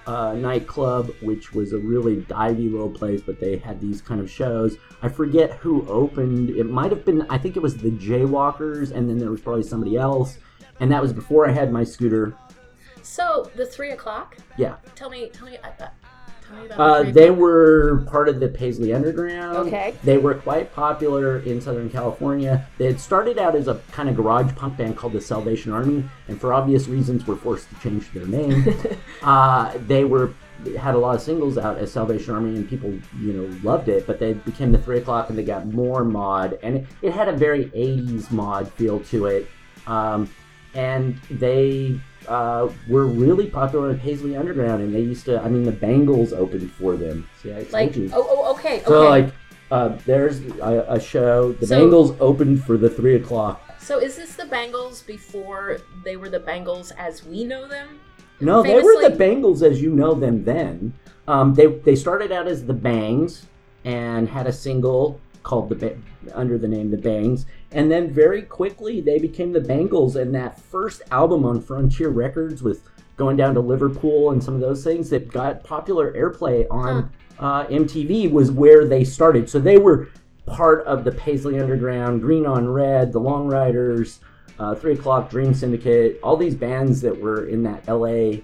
uh, 0.05 0.33
nightclub, 0.33 1.11
which 1.21 1.53
was 1.53 1.73
a 1.73 1.77
really 1.77 2.17
divey 2.17 2.69
little 2.69 2.89
place, 2.89 3.21
but 3.21 3.39
they 3.39 3.57
had 3.57 3.79
these 3.79 4.01
kind 4.01 4.19
of 4.19 4.29
shows. 4.29 4.77
I 5.01 5.09
forget 5.09 5.51
who 5.53 5.87
opened. 5.87 6.49
It 6.49 6.65
might 6.65 6.91
have 6.91 7.05
been. 7.05 7.25
I 7.29 7.37
think 7.37 7.55
it 7.55 7.61
was 7.61 7.77
the 7.77 7.91
Jaywalkers, 7.91 8.91
and 8.91 9.09
then 9.09 9.17
there 9.17 9.31
was 9.31 9.41
probably 9.41 9.63
somebody 9.63 9.95
else. 9.97 10.37
And 10.79 10.91
that 10.91 11.01
was 11.01 11.13
before 11.13 11.47
I 11.47 11.51
had 11.51 11.71
my 11.71 11.83
scooter. 11.83 12.35
So 13.03 13.49
the 13.55 13.65
three 13.65 13.91
o'clock. 13.91 14.37
Yeah. 14.57 14.75
Tell 14.95 15.09
me, 15.09 15.29
tell 15.29 15.47
me, 15.47 15.57
uh, 15.57 15.87
uh, 16.51 16.57
tell 16.57 16.59
me 16.59 16.65
about. 16.65 16.97
The 16.97 17.03
three 17.03 17.11
they 17.11 17.31
were 17.31 17.97
part 18.07 18.29
of 18.29 18.39
the 18.39 18.47
Paisley 18.47 18.93
Underground. 18.93 19.57
Okay. 19.67 19.95
They 20.03 20.17
were 20.17 20.35
quite 20.35 20.73
popular 20.73 21.39
in 21.39 21.61
Southern 21.61 21.89
California. 21.89 22.67
They 22.77 22.85
had 22.85 22.99
started 22.99 23.37
out 23.37 23.55
as 23.55 23.67
a 23.67 23.75
kind 23.91 24.09
of 24.09 24.15
garage 24.15 24.53
punk 24.55 24.77
band 24.77 24.97
called 24.97 25.13
the 25.13 25.21
Salvation 25.21 25.71
Army, 25.71 26.03
and 26.27 26.39
for 26.39 26.53
obvious 26.53 26.87
reasons 26.87 27.25
were 27.25 27.35
forced 27.35 27.69
to 27.69 27.79
change 27.79 28.11
their 28.11 28.25
name. 28.25 28.75
uh, 29.23 29.77
they 29.87 30.03
were 30.03 30.33
had 30.77 30.93
a 30.93 30.97
lot 30.97 31.15
of 31.15 31.21
singles 31.21 31.57
out 31.57 31.77
as 31.77 31.91
Salvation 31.91 32.33
Army, 32.33 32.55
and 32.55 32.69
people 32.69 32.91
you 33.19 33.33
know 33.33 33.59
loved 33.63 33.89
it. 33.89 34.05
But 34.05 34.19
they 34.19 34.33
became 34.33 34.71
the 34.71 34.77
Three 34.77 34.99
O'clock, 34.99 35.29
and 35.29 35.37
they 35.37 35.43
got 35.43 35.65
more 35.67 36.03
mod, 36.03 36.59
and 36.63 36.77
it, 36.77 36.85
it 37.01 37.13
had 37.13 37.27
a 37.27 37.33
very 37.33 37.65
'80s 37.69 38.31
mod 38.31 38.71
feel 38.73 38.99
to 39.05 39.25
it. 39.25 39.47
Um, 39.87 40.29
and 40.73 41.17
they 41.29 41.99
uh, 42.27 42.69
were 42.87 43.05
really 43.05 43.47
popular 43.47 43.89
in 43.91 43.99
Paisley 43.99 44.35
Underground, 44.37 44.81
and 44.83 44.93
they 44.93 45.01
used 45.01 45.25
to. 45.25 45.41
I 45.41 45.49
mean, 45.49 45.63
the 45.63 45.71
Bangles 45.71 46.33
opened 46.33 46.71
for 46.73 46.95
them. 46.95 47.27
See, 47.41 47.51
I 47.51 47.61
told 47.61 47.71
Like, 47.73 47.95
you. 47.95 48.09
oh, 48.13 48.25
oh, 48.29 48.51
okay, 48.53 48.75
okay. 48.77 48.85
So 48.85 49.09
like, 49.09 49.33
uh, 49.71 49.97
there's 50.05 50.41
a, 50.61 50.85
a 50.89 50.99
show. 50.99 51.53
The 51.53 51.67
So- 51.67 51.79
Bangles 51.79 52.15
opened 52.19 52.63
for 52.63 52.77
the 52.77 52.89
three 52.89 53.15
o'clock. 53.15 53.61
So 53.79 53.99
is 53.99 54.15
this 54.15 54.35
the 54.35 54.45
Bangles 54.45 55.01
before 55.01 55.79
they 56.03 56.15
were 56.15 56.29
the 56.29 56.39
Bangles 56.39 56.91
as 56.91 57.25
we 57.25 57.43
know 57.43 57.67
them? 57.67 57.99
No, 58.39 58.61
they 58.63 58.75
were 58.75 58.81
the 59.01 59.09
Famously- 59.09 59.17
Bangles 59.17 59.63
as 59.63 59.81
you 59.81 59.91
know 59.91 60.13
them 60.13 60.43
then. 60.43 60.93
Um, 61.27 61.53
they 61.53 61.67
they 61.67 61.95
started 61.95 62.31
out 62.31 62.47
as 62.47 62.65
the 62.65 62.73
Bangs, 62.73 63.45
and 63.85 64.27
had 64.29 64.47
a 64.47 64.53
single 64.53 65.19
called 65.43 65.69
the 65.69 65.75
ba- 65.75 65.97
under 66.35 66.57
the 66.57 66.67
name 66.67 66.91
The 66.91 66.97
Bangs. 66.97 67.45
And 67.71 67.89
then 67.89 68.11
very 68.11 68.41
quickly 68.41 69.01
they 69.01 69.17
became 69.17 69.53
the 69.53 69.61
Bangles, 69.61 70.15
and 70.15 70.35
that 70.35 70.59
first 70.59 71.01
album 71.11 71.45
on 71.45 71.61
Frontier 71.61 72.09
Records 72.09 72.61
with 72.61 72.83
going 73.15 73.37
down 73.37 73.53
to 73.53 73.59
Liverpool 73.59 74.31
and 74.31 74.43
some 74.43 74.55
of 74.55 74.61
those 74.61 74.83
things 74.83 75.09
that 75.09 75.31
got 75.31 75.63
popular 75.63 76.11
airplay 76.13 76.65
on 76.71 77.11
uh, 77.39 77.65
MTV 77.65 78.31
was 78.31 78.51
where 78.51 78.85
they 78.85 79.03
started. 79.03 79.49
So 79.49 79.59
they 79.59 79.77
were 79.77 80.09
part 80.45 80.85
of 80.85 81.03
the 81.03 81.11
Paisley 81.11 81.59
Underground, 81.59 82.21
Green 82.21 82.45
on 82.45 82.67
Red, 82.67 83.11
the 83.11 83.19
Long 83.19 83.47
Ryders, 83.47 84.19
uh, 84.59 84.75
Three 84.75 84.93
O'clock 84.93 85.29
Dream 85.29 85.53
Syndicate, 85.53 86.19
all 86.21 86.37
these 86.37 86.55
bands 86.55 87.01
that 87.01 87.19
were 87.19 87.47
in 87.47 87.63
that 87.63 87.87
LA 87.87 88.41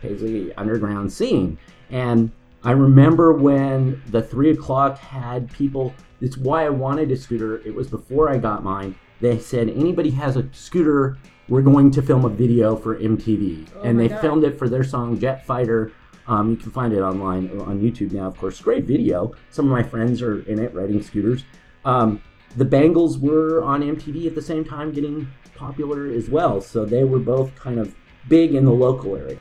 Paisley 0.00 0.54
Underground 0.54 1.12
scene. 1.12 1.58
And 1.90 2.30
I 2.62 2.72
remember 2.72 3.32
when 3.32 4.02
the 4.08 4.22
Three 4.22 4.50
O'clock 4.50 4.98
had 4.98 5.52
people, 5.52 5.94
it's 6.20 6.36
why 6.36 6.66
I 6.66 6.70
wanted 6.70 7.10
a 7.10 7.16
scooter. 7.16 7.58
It 7.66 7.74
was 7.74 7.88
before 7.88 8.30
I 8.30 8.38
got 8.38 8.62
mine. 8.62 8.94
They 9.20 9.38
said, 9.38 9.68
anybody 9.68 10.10
has 10.10 10.36
a 10.36 10.48
scooter, 10.52 11.18
we're 11.48 11.62
going 11.62 11.90
to 11.92 12.02
film 12.02 12.24
a 12.24 12.28
video 12.28 12.76
for 12.76 12.96
MTV. 12.96 13.68
Oh 13.76 13.82
and 13.82 13.98
they 13.98 14.08
God. 14.08 14.20
filmed 14.20 14.44
it 14.44 14.58
for 14.58 14.68
their 14.68 14.84
song 14.84 15.18
Jet 15.18 15.44
Fighter. 15.44 15.92
Um, 16.26 16.50
you 16.50 16.56
can 16.56 16.70
find 16.70 16.92
it 16.92 17.00
online 17.00 17.50
on 17.60 17.80
YouTube 17.80 18.12
now, 18.12 18.26
of 18.26 18.36
course. 18.38 18.60
Great 18.60 18.84
video. 18.84 19.32
Some 19.50 19.66
of 19.66 19.72
my 19.72 19.82
friends 19.82 20.22
are 20.22 20.42
in 20.42 20.58
it 20.58 20.72
riding 20.74 21.02
scooters. 21.02 21.44
Um, 21.84 22.22
the 22.56 22.64
Bangles 22.64 23.18
were 23.18 23.62
on 23.62 23.82
MTV 23.82 24.26
at 24.26 24.34
the 24.34 24.42
same 24.42 24.64
time 24.64 24.92
getting 24.92 25.28
popular 25.56 26.06
as 26.06 26.30
well. 26.30 26.60
So 26.60 26.84
they 26.84 27.04
were 27.04 27.18
both 27.18 27.54
kind 27.56 27.78
of 27.78 27.94
big 28.28 28.54
in 28.54 28.64
the 28.64 28.72
local 28.72 29.16
area. 29.16 29.38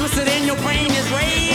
Twisted 0.00 0.28
and 0.28 0.46
your 0.46 0.56
brain 0.56 0.90
is 0.90 1.12
raved. 1.12 1.49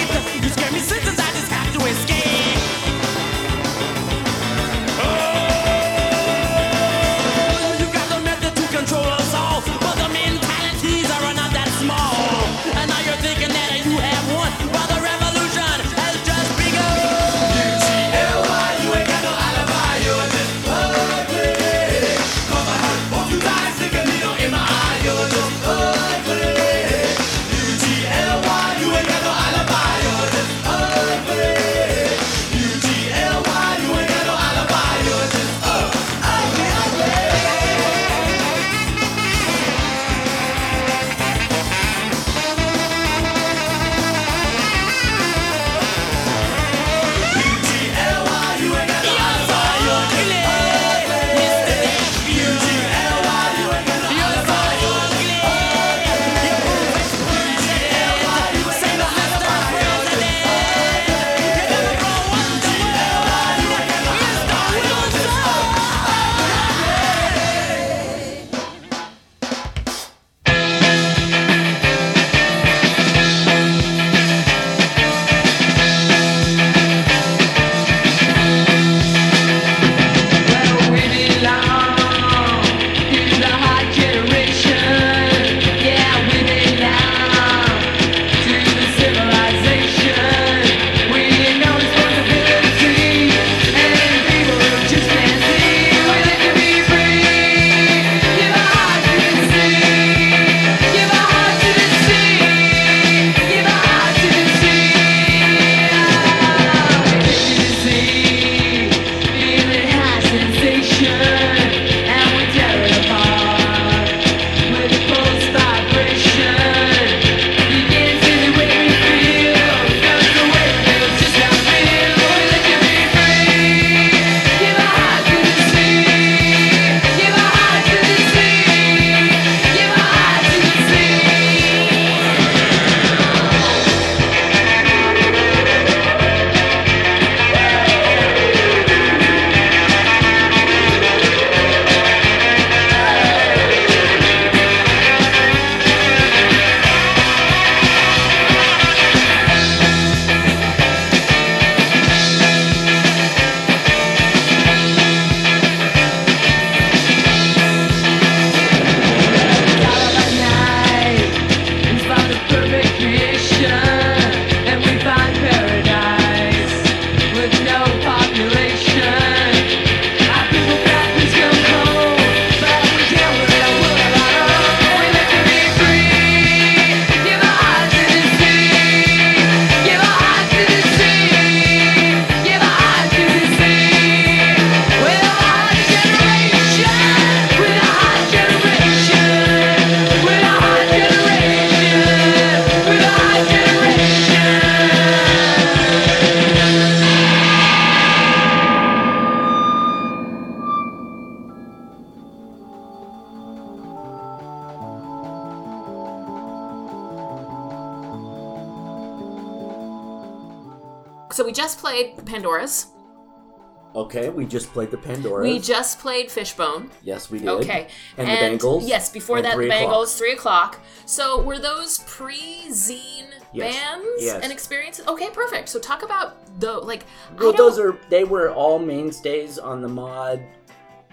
Just 214.56 214.72
played 214.72 214.90
the 214.90 214.98
Pandora. 214.98 215.44
We 215.44 215.60
just 215.60 216.00
played 216.00 216.32
Fishbone. 216.32 216.90
yes, 217.04 217.30
we 217.30 217.40
did. 217.40 217.50
Okay. 217.50 217.90
And, 218.16 218.26
the 218.26 218.36
Bangles. 218.36 218.88
Yes, 218.88 219.10
before 219.10 219.42
that, 219.42 219.50
the 219.50 219.56
three 219.58 219.66
o'clock. 219.66 219.82
Bangles, 219.82 220.18
3 220.18 220.32
o'clock. 220.32 220.80
So 221.06 221.42
were 221.42 221.60
those 221.60 222.00
pre 222.08 222.40
zine 222.70 223.34
Yes. 223.52 223.76
bands 223.76 224.08
Yes. 224.20 224.42
and 224.42 224.54
experiences? 224.54 225.06
Okay, 225.10 225.30
perfect. 225.32 225.68
So 225.68 225.78
talk 225.78 226.04
about 226.04 226.38
the, 226.62 226.72
like, 226.72 227.04
Well, 227.38 227.52
those 227.52 227.78
are 227.78 228.00
they 228.10 228.24
were 228.24 228.50
all 228.54 228.80
mainstays 228.80 229.60
on 229.60 229.82
the 229.82 229.90
mod, 229.90 230.42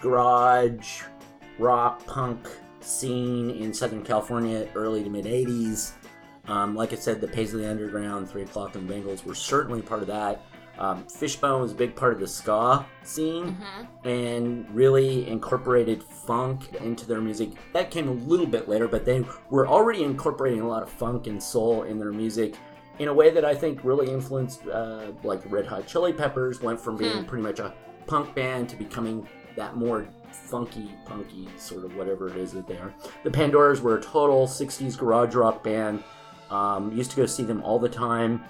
garage, 0.01 1.03
rock, 1.59 2.07
punk 2.07 2.49
scene 2.79 3.51
in 3.51 3.75
Southern 3.75 4.05
California, 4.05 4.69
early 4.77 5.03
to 5.03 5.11
mid 5.11 5.27
'80s. 5.27 5.95
Um, 6.47 6.77
like 6.77 6.93
I 6.93 6.97
said, 6.97 7.21
the 7.21 7.27
Paisley 7.27 7.67
Underground, 7.67 8.31
Three 8.31 8.43
O'clock, 8.43 8.77
and 8.77 8.87
Bangles 8.87 9.25
were 9.25 9.35
certainly 9.35 9.83
part 9.83 10.01
of 10.01 10.07
that. 10.07 10.43
Um, 10.79 11.05
Fishbone 11.07 11.61
was 11.61 11.73
a 11.73 11.75
big 11.75 11.95
part 11.95 12.13
of 12.15 12.21
the 12.21 12.27
ska 12.27 12.85
scene 13.05 13.57
and 14.05 14.67
really 14.75 15.29
incorporated 15.29 16.03
funk 16.03 16.75
into 16.81 17.07
their 17.07 17.21
music. 17.21 17.51
That 17.73 17.91
came 17.91 18.09
a 18.09 18.13
little 18.13 18.47
bit 18.47 18.69
later, 18.69 18.89
but 18.89 19.05
they 19.05 19.25
were 19.51 19.69
already 19.69 20.03
incorporating 20.03 20.61
a 20.61 20.69
lot 20.69 20.83
of 20.83 20.89
funk 20.91 21.27
and 21.27 21.41
soul 21.43 21.83
in 21.85 21.99
their 21.99 22.11
music 22.13 22.55
in 22.99 23.09
a 23.09 23.15
way 23.15 23.31
that 23.31 23.45
I 23.45 23.55
think 23.55 23.85
really 23.85 24.11
influenced, 24.11 24.67
uh, 24.67 25.13
like 25.23 25.41
Red 25.51 25.67
Hot 25.67 25.87
Chili 25.87 26.13
Peppers, 26.13 26.61
went 26.63 26.81
from 26.81 26.97
being 26.97 27.19
Hmm. 27.19 27.25
pretty 27.25 27.43
much 27.43 27.59
a 27.59 27.73
punk 28.07 28.35
band 28.35 28.69
to 28.71 28.77
becoming 28.77 29.27
that 29.57 29.77
more 29.77 30.07
funky, 30.31 30.91
punky 31.05 31.49
sort 31.59 31.85
of 31.85 31.95
whatever 31.97 32.29
it 32.29 32.37
is 32.37 32.53
that 32.53 32.67
they 32.67 32.77
are. 32.79 32.93
The 33.25 33.31
Pandoras 33.31 33.81
were 33.81 33.99
a 33.99 34.01
total 34.01 34.47
60s 34.47 34.97
garage 34.97 35.35
rock 35.35 35.63
band. 35.63 36.03
Um, 36.51 36.93
used 36.93 37.11
to 37.13 37.17
go 37.19 37.27
see 37.27 37.43
them 37.45 37.63
all 37.63 37.79
the 37.79 37.89
time. 37.89 38.43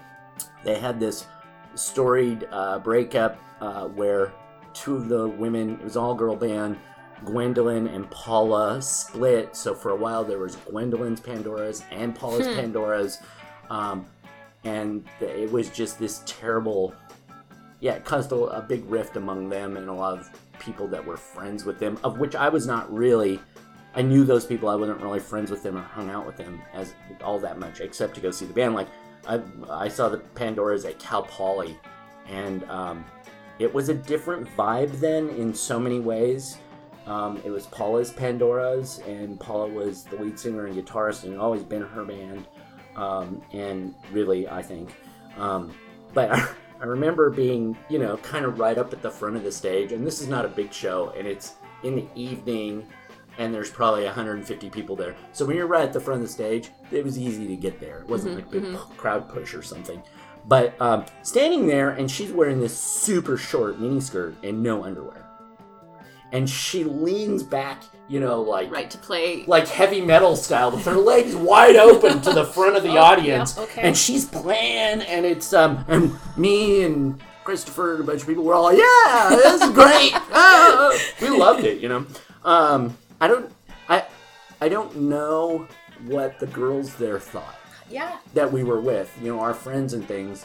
They 0.64 0.78
had 0.78 0.98
this 1.00 1.26
storied 1.74 2.46
uh, 2.50 2.78
breakup 2.78 3.38
uh, 3.60 3.86
where 3.88 4.32
two 4.74 4.96
of 4.96 5.08
the 5.08 5.28
women, 5.28 5.74
it 5.74 5.84
was 5.84 5.96
all 5.96 6.14
girl 6.14 6.36
band, 6.36 6.78
Gwendolyn 7.24 7.86
and 7.88 8.10
Paula 8.10 8.80
split. 8.82 9.54
So 9.56 9.74
for 9.74 9.90
a 9.90 9.96
while 9.96 10.24
there 10.24 10.38
was 10.38 10.56
Gwendolyn's 10.56 11.20
Pandoras 11.20 11.84
and 11.90 12.14
Paula's 12.14 12.46
Hmm. 12.46 12.52
Pandoras. 12.58 13.18
Um, 13.70 14.06
and 14.64 15.04
it 15.20 15.50
was 15.50 15.70
just 15.70 15.98
this 15.98 16.22
terrible, 16.26 16.94
yeah, 17.80 17.94
it 17.94 18.04
caused 18.04 18.32
a, 18.32 18.36
a 18.36 18.62
big 18.62 18.84
rift 18.90 19.16
among 19.16 19.48
them 19.48 19.76
and 19.76 19.88
a 19.88 19.92
lot 19.92 20.18
of 20.18 20.30
people 20.58 20.86
that 20.88 21.04
were 21.04 21.16
friends 21.16 21.64
with 21.64 21.78
them, 21.78 21.98
of 22.04 22.18
which 22.18 22.34
I 22.34 22.48
was 22.48 22.66
not 22.66 22.92
really 22.92 23.40
I 23.94 24.00
knew 24.00 24.24
those 24.24 24.46
people. 24.46 24.68
I 24.70 24.74
wasn't 24.74 25.00
really 25.02 25.20
friends 25.20 25.50
with 25.50 25.62
them 25.62 25.76
or 25.76 25.82
hung 25.82 26.08
out 26.08 26.26
with 26.26 26.36
them 26.36 26.62
as 26.72 26.94
all 27.22 27.38
that 27.40 27.58
much, 27.58 27.80
except 27.80 28.14
to 28.14 28.20
go 28.22 28.30
see 28.30 28.46
the 28.46 28.54
band. 28.54 28.74
Like 28.74 28.88
I, 29.28 29.40
I 29.70 29.88
saw 29.88 30.08
the 30.08 30.18
Pandoras 30.18 30.84
at 30.84 30.98
Cal 30.98 31.22
Poly, 31.22 31.78
and 32.28 32.64
um, 32.64 33.04
it 33.58 33.72
was 33.72 33.88
a 33.88 33.94
different 33.94 34.48
vibe 34.56 34.98
then 35.00 35.28
in 35.30 35.54
so 35.54 35.78
many 35.78 36.00
ways. 36.00 36.58
Um, 37.06 37.40
it 37.44 37.50
was 37.50 37.66
Paula's 37.66 38.12
Pandoras, 38.12 39.06
and 39.06 39.38
Paula 39.38 39.68
was 39.68 40.04
the 40.04 40.16
lead 40.16 40.38
singer 40.38 40.66
and 40.66 40.76
guitarist, 40.76 41.24
and 41.24 41.34
it 41.34 41.38
always 41.38 41.62
been 41.62 41.82
her 41.82 42.04
band. 42.04 42.46
Um, 42.96 43.42
and 43.52 43.94
really, 44.12 44.48
I 44.48 44.62
think. 44.62 44.94
Um, 45.36 45.72
but 46.14 46.30
I 46.80 46.84
remember 46.84 47.30
being, 47.30 47.76
you 47.88 47.98
know, 47.98 48.16
kind 48.18 48.44
of 48.44 48.58
right 48.58 48.76
up 48.76 48.92
at 48.92 49.02
the 49.02 49.10
front 49.10 49.36
of 49.36 49.44
the 49.44 49.52
stage, 49.52 49.92
and 49.92 50.06
this 50.06 50.20
is 50.20 50.28
not 50.28 50.44
a 50.44 50.48
big 50.48 50.72
show, 50.72 51.12
and 51.16 51.26
it's 51.26 51.54
in 51.82 51.96
the 51.96 52.06
evening, 52.14 52.86
and 53.42 53.52
there's 53.54 53.70
probably 53.70 54.04
150 54.04 54.70
people 54.70 54.94
there. 54.96 55.14
So 55.32 55.44
when 55.44 55.56
you're 55.56 55.66
right 55.66 55.84
at 55.84 55.92
the 55.92 56.00
front 56.00 56.22
of 56.22 56.26
the 56.26 56.32
stage, 56.32 56.70
it 56.90 57.04
was 57.04 57.18
easy 57.18 57.46
to 57.48 57.56
get 57.56 57.80
there. 57.80 57.98
It 57.98 58.08
wasn't 58.08 58.34
Mhm, 58.34 58.36
like 58.36 58.46
a 58.46 58.50
big 58.50 58.62
mhm. 58.64 58.96
crowd 58.96 59.28
push 59.28 59.54
or 59.54 59.62
something. 59.62 60.02
But 60.46 60.80
um, 60.80 61.04
standing 61.22 61.66
there, 61.66 61.90
and 61.90 62.10
she's 62.10 62.32
wearing 62.32 62.60
this 62.60 62.76
super 62.76 63.36
short 63.36 63.78
mini 63.80 64.00
skirt 64.00 64.34
and 64.42 64.62
no 64.62 64.84
underwear. 64.84 65.24
And 66.32 66.48
she 66.48 66.82
leans 66.84 67.42
back, 67.42 67.82
you 68.08 68.18
know, 68.18 68.40
like 68.40 68.70
Right 68.72 68.90
to 68.90 68.98
play. 68.98 69.44
like 69.46 69.68
heavy 69.68 70.00
metal 70.00 70.34
style 70.34 70.70
with 70.70 70.84
her 70.86 70.94
legs 70.96 71.34
wide 71.36 71.76
open 71.76 72.20
to 72.22 72.32
the 72.32 72.44
front 72.44 72.76
of 72.76 72.82
the 72.82 72.90
Oh, 72.98 73.02
audience 73.02 73.54
yeah, 73.56 73.62
okay. 73.64 73.82
and 73.82 73.96
she's 73.96 74.24
playing 74.24 75.02
and 75.02 75.26
it's 75.26 75.52
um 75.52 75.84
and 75.88 76.16
me 76.36 76.84
and 76.84 77.20
christopher 77.44 77.94
and 77.94 78.00
a 78.04 78.06
bunch 78.06 78.20
of 78.22 78.26
people 78.28 78.44
were 78.44 78.54
all 78.54 78.62
like 78.64 78.78
yeah 78.78 79.28
this 79.30 79.60
is 79.62 79.70
great 79.70 80.12
Ah!" 80.32 80.96
we 81.20 81.28
loved 81.28 81.64
it 81.64 81.80
you 81.80 81.88
know 81.88 82.06
um 82.44 82.96
i 83.22 83.26
don't 83.28 83.50
i 83.88 84.04
i 84.60 84.68
don't 84.68 84.94
know 84.96 85.66
what 86.06 86.38
the 86.38 86.46
girls 86.48 86.94
there 86.96 87.18
thought 87.18 87.58
Yeah. 87.88 88.18
that 88.34 88.52
we 88.52 88.62
were 88.64 88.80
with 88.80 89.10
you 89.22 89.28
know 89.32 89.40
our 89.40 89.54
friends 89.54 89.94
and 89.94 90.06
things 90.06 90.44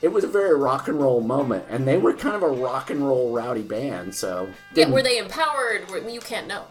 it 0.00 0.08
was 0.12 0.24
a 0.24 0.28
very 0.28 0.56
rock 0.58 0.88
and 0.88 1.00
roll 1.00 1.20
moment 1.20 1.64
and 1.68 1.86
they 1.86 1.98
were 1.98 2.12
kind 2.14 2.34
of 2.36 2.42
a 2.42 2.48
rock 2.48 2.90
and 2.90 3.06
roll 3.06 3.32
rowdy 3.32 3.62
band 3.62 4.14
so 4.14 4.48
Yeah, 4.74 4.88
were 4.90 5.02
they 5.02 5.18
empowered? 5.18 5.82
You 6.08 6.20
can't 6.20 6.46
know. 6.48 6.64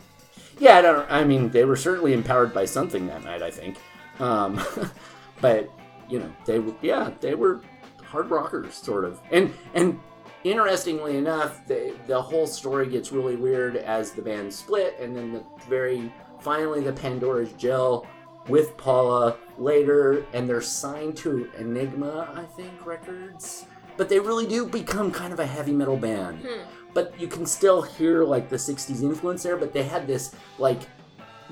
yeah, 0.60 0.78
I 0.80 0.82
don't. 0.82 1.10
I 1.10 1.24
mean, 1.24 1.50
they 1.50 1.64
were 1.66 1.78
certainly 1.78 2.12
empowered 2.14 2.54
by 2.54 2.66
something 2.66 3.08
that 3.08 3.24
night. 3.24 3.42
I 3.42 3.50
think, 3.50 3.78
um, 4.20 4.60
but 5.42 5.70
you 6.10 6.20
know, 6.20 6.30
they 6.46 6.60
were. 6.60 6.74
Yeah, 6.82 7.12
they 7.22 7.34
were 7.36 7.62
hard 8.04 8.30
rockers, 8.30 8.74
sort 8.76 9.06
of. 9.06 9.18
And 9.32 9.54
and 9.74 9.98
interestingly 10.44 11.18
enough, 11.18 11.66
they, 11.68 11.94
the 12.08 12.22
whole 12.22 12.48
story 12.48 12.88
gets 12.88 13.12
really 13.12 13.36
weird 13.36 13.76
as 13.76 14.12
the 14.12 14.22
band 14.22 14.54
split, 14.54 14.98
and 15.00 15.16
then 15.16 15.34
the 15.34 15.44
very 15.70 16.12
finally 16.40 16.82
the 16.82 16.94
Pandoras 16.94 17.56
gel 17.58 18.08
with 18.48 18.76
Paula 18.78 19.38
later, 19.58 20.26
and 20.34 20.50
they're 20.50 20.62
signed 20.62 21.16
to 21.18 21.50
Enigma, 21.58 22.34
I 22.36 22.44
think, 22.56 22.86
Records. 22.86 23.66
But 23.98 24.10
they 24.10 24.20
really 24.20 24.48
do 24.48 24.66
become 24.66 25.12
kind 25.12 25.32
of 25.32 25.40
a 25.40 25.46
heavy 25.46 25.74
metal 25.74 25.98
band 25.98 26.40
hmm. 26.40 26.64
but 26.94 27.14
you 27.20 27.28
can 27.28 27.46
still 27.46 27.82
hear 27.82 28.24
like 28.24 28.50
the 28.50 28.56
60s 28.56 29.04
influence 29.04 29.44
there 29.44 29.58
but 29.58 29.74
they 29.74 29.84
had 29.84 30.08
this 30.08 30.34
like 30.58 30.80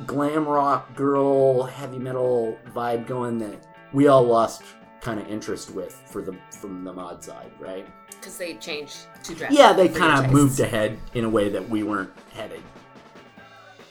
glam 0.08 0.48
rock 0.48 0.96
girl 0.96 1.64
heavy 1.64 2.00
metal 2.00 2.58
vibe 2.74 3.06
going 3.06 3.38
that 3.38 3.68
we 3.94 4.08
all 4.08 4.24
lost 4.24 4.64
kind 5.02 5.20
of 5.20 5.28
interest 5.28 5.72
with 5.72 5.94
for 6.06 6.22
the 6.22 6.36
from 6.52 6.84
the 6.84 6.92
mod 6.94 7.24
side 7.24 7.52
right? 7.60 7.88
Because 8.10 8.38
they 8.38 8.56
changed 8.56 8.98
to 9.24 9.34
drastically. 9.34 9.58
yeah 9.58 9.74
they 9.74 9.88
kind 9.88 10.26
of 10.26 10.32
moved 10.32 10.60
ahead 10.60 10.98
in 11.14 11.24
a 11.26 11.30
way 11.30 11.50
that 11.50 11.68
we 11.70 11.84
weren't 11.84 12.12
headed. 12.34 12.62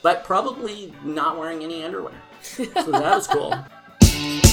But 0.01 0.23
probably 0.23 0.93
not 1.03 1.37
wearing 1.37 1.63
any 1.63 1.83
underwear. 1.83 2.13
So 2.41 2.63
that 2.63 3.15
was 3.15 3.27
cool 3.27 3.53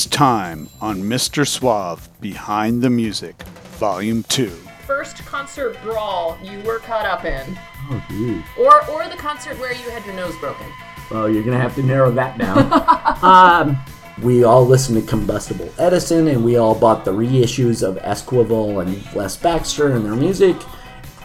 Next 0.00 0.12
time 0.14 0.70
on 0.80 1.02
Mr. 1.02 1.46
Suave 1.46 2.08
Behind 2.22 2.80
the 2.80 2.88
Music, 2.88 3.42
Volume 3.78 4.22
2. 4.30 4.48
First 4.86 5.18
concert 5.26 5.76
brawl 5.82 6.38
you 6.42 6.58
were 6.60 6.78
caught 6.78 7.04
up 7.04 7.26
in, 7.26 7.58
Oh, 7.90 8.02
dude. 8.08 8.42
or 8.58 8.82
or 8.88 9.06
the 9.10 9.16
concert 9.18 9.58
where 9.58 9.74
you 9.74 9.90
had 9.90 10.02
your 10.06 10.14
nose 10.14 10.34
broken. 10.36 10.64
Well, 11.10 11.28
you're 11.28 11.42
gonna 11.42 11.60
have 11.60 11.74
to 11.74 11.82
narrow 11.82 12.10
that 12.12 12.38
down. 12.38 12.72
um, 13.22 13.78
we 14.22 14.42
all 14.42 14.64
listened 14.64 14.98
to 15.02 15.06
Combustible 15.06 15.70
Edison, 15.76 16.28
and 16.28 16.42
we 16.42 16.56
all 16.56 16.74
bought 16.74 17.04
the 17.04 17.12
reissues 17.12 17.86
of 17.86 17.96
Esquivel 17.96 18.80
and 18.80 19.14
Les 19.14 19.36
Baxter 19.36 19.92
and 19.94 20.02
their 20.06 20.16
music. 20.16 20.56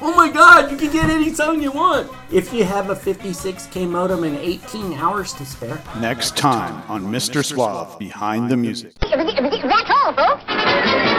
Oh 0.08 0.14
my 0.14 0.30
God! 0.30 0.70
You 0.70 0.78
can 0.78 0.92
get 0.92 1.10
any 1.10 1.34
song 1.34 1.64
you 1.64 1.72
want 1.72 2.12
if 2.32 2.54
you 2.54 2.64
have 2.64 2.92
a 2.92 2.96
56k 2.96 3.90
modem 3.90 4.24
and 4.24 4.38
18 4.38 4.94
hours 4.94 5.34
to 5.34 5.46
spare. 5.48 5.82
Next 6.00 6.38
time 6.38 6.84
on 6.88 7.06
Mr. 7.06 7.44
Suave 7.44 7.98
Behind 7.98 8.52
the 8.52 8.56
Music. 8.56 8.94
That's 9.00 9.90
all, 9.90 10.14
folks. 10.14 11.15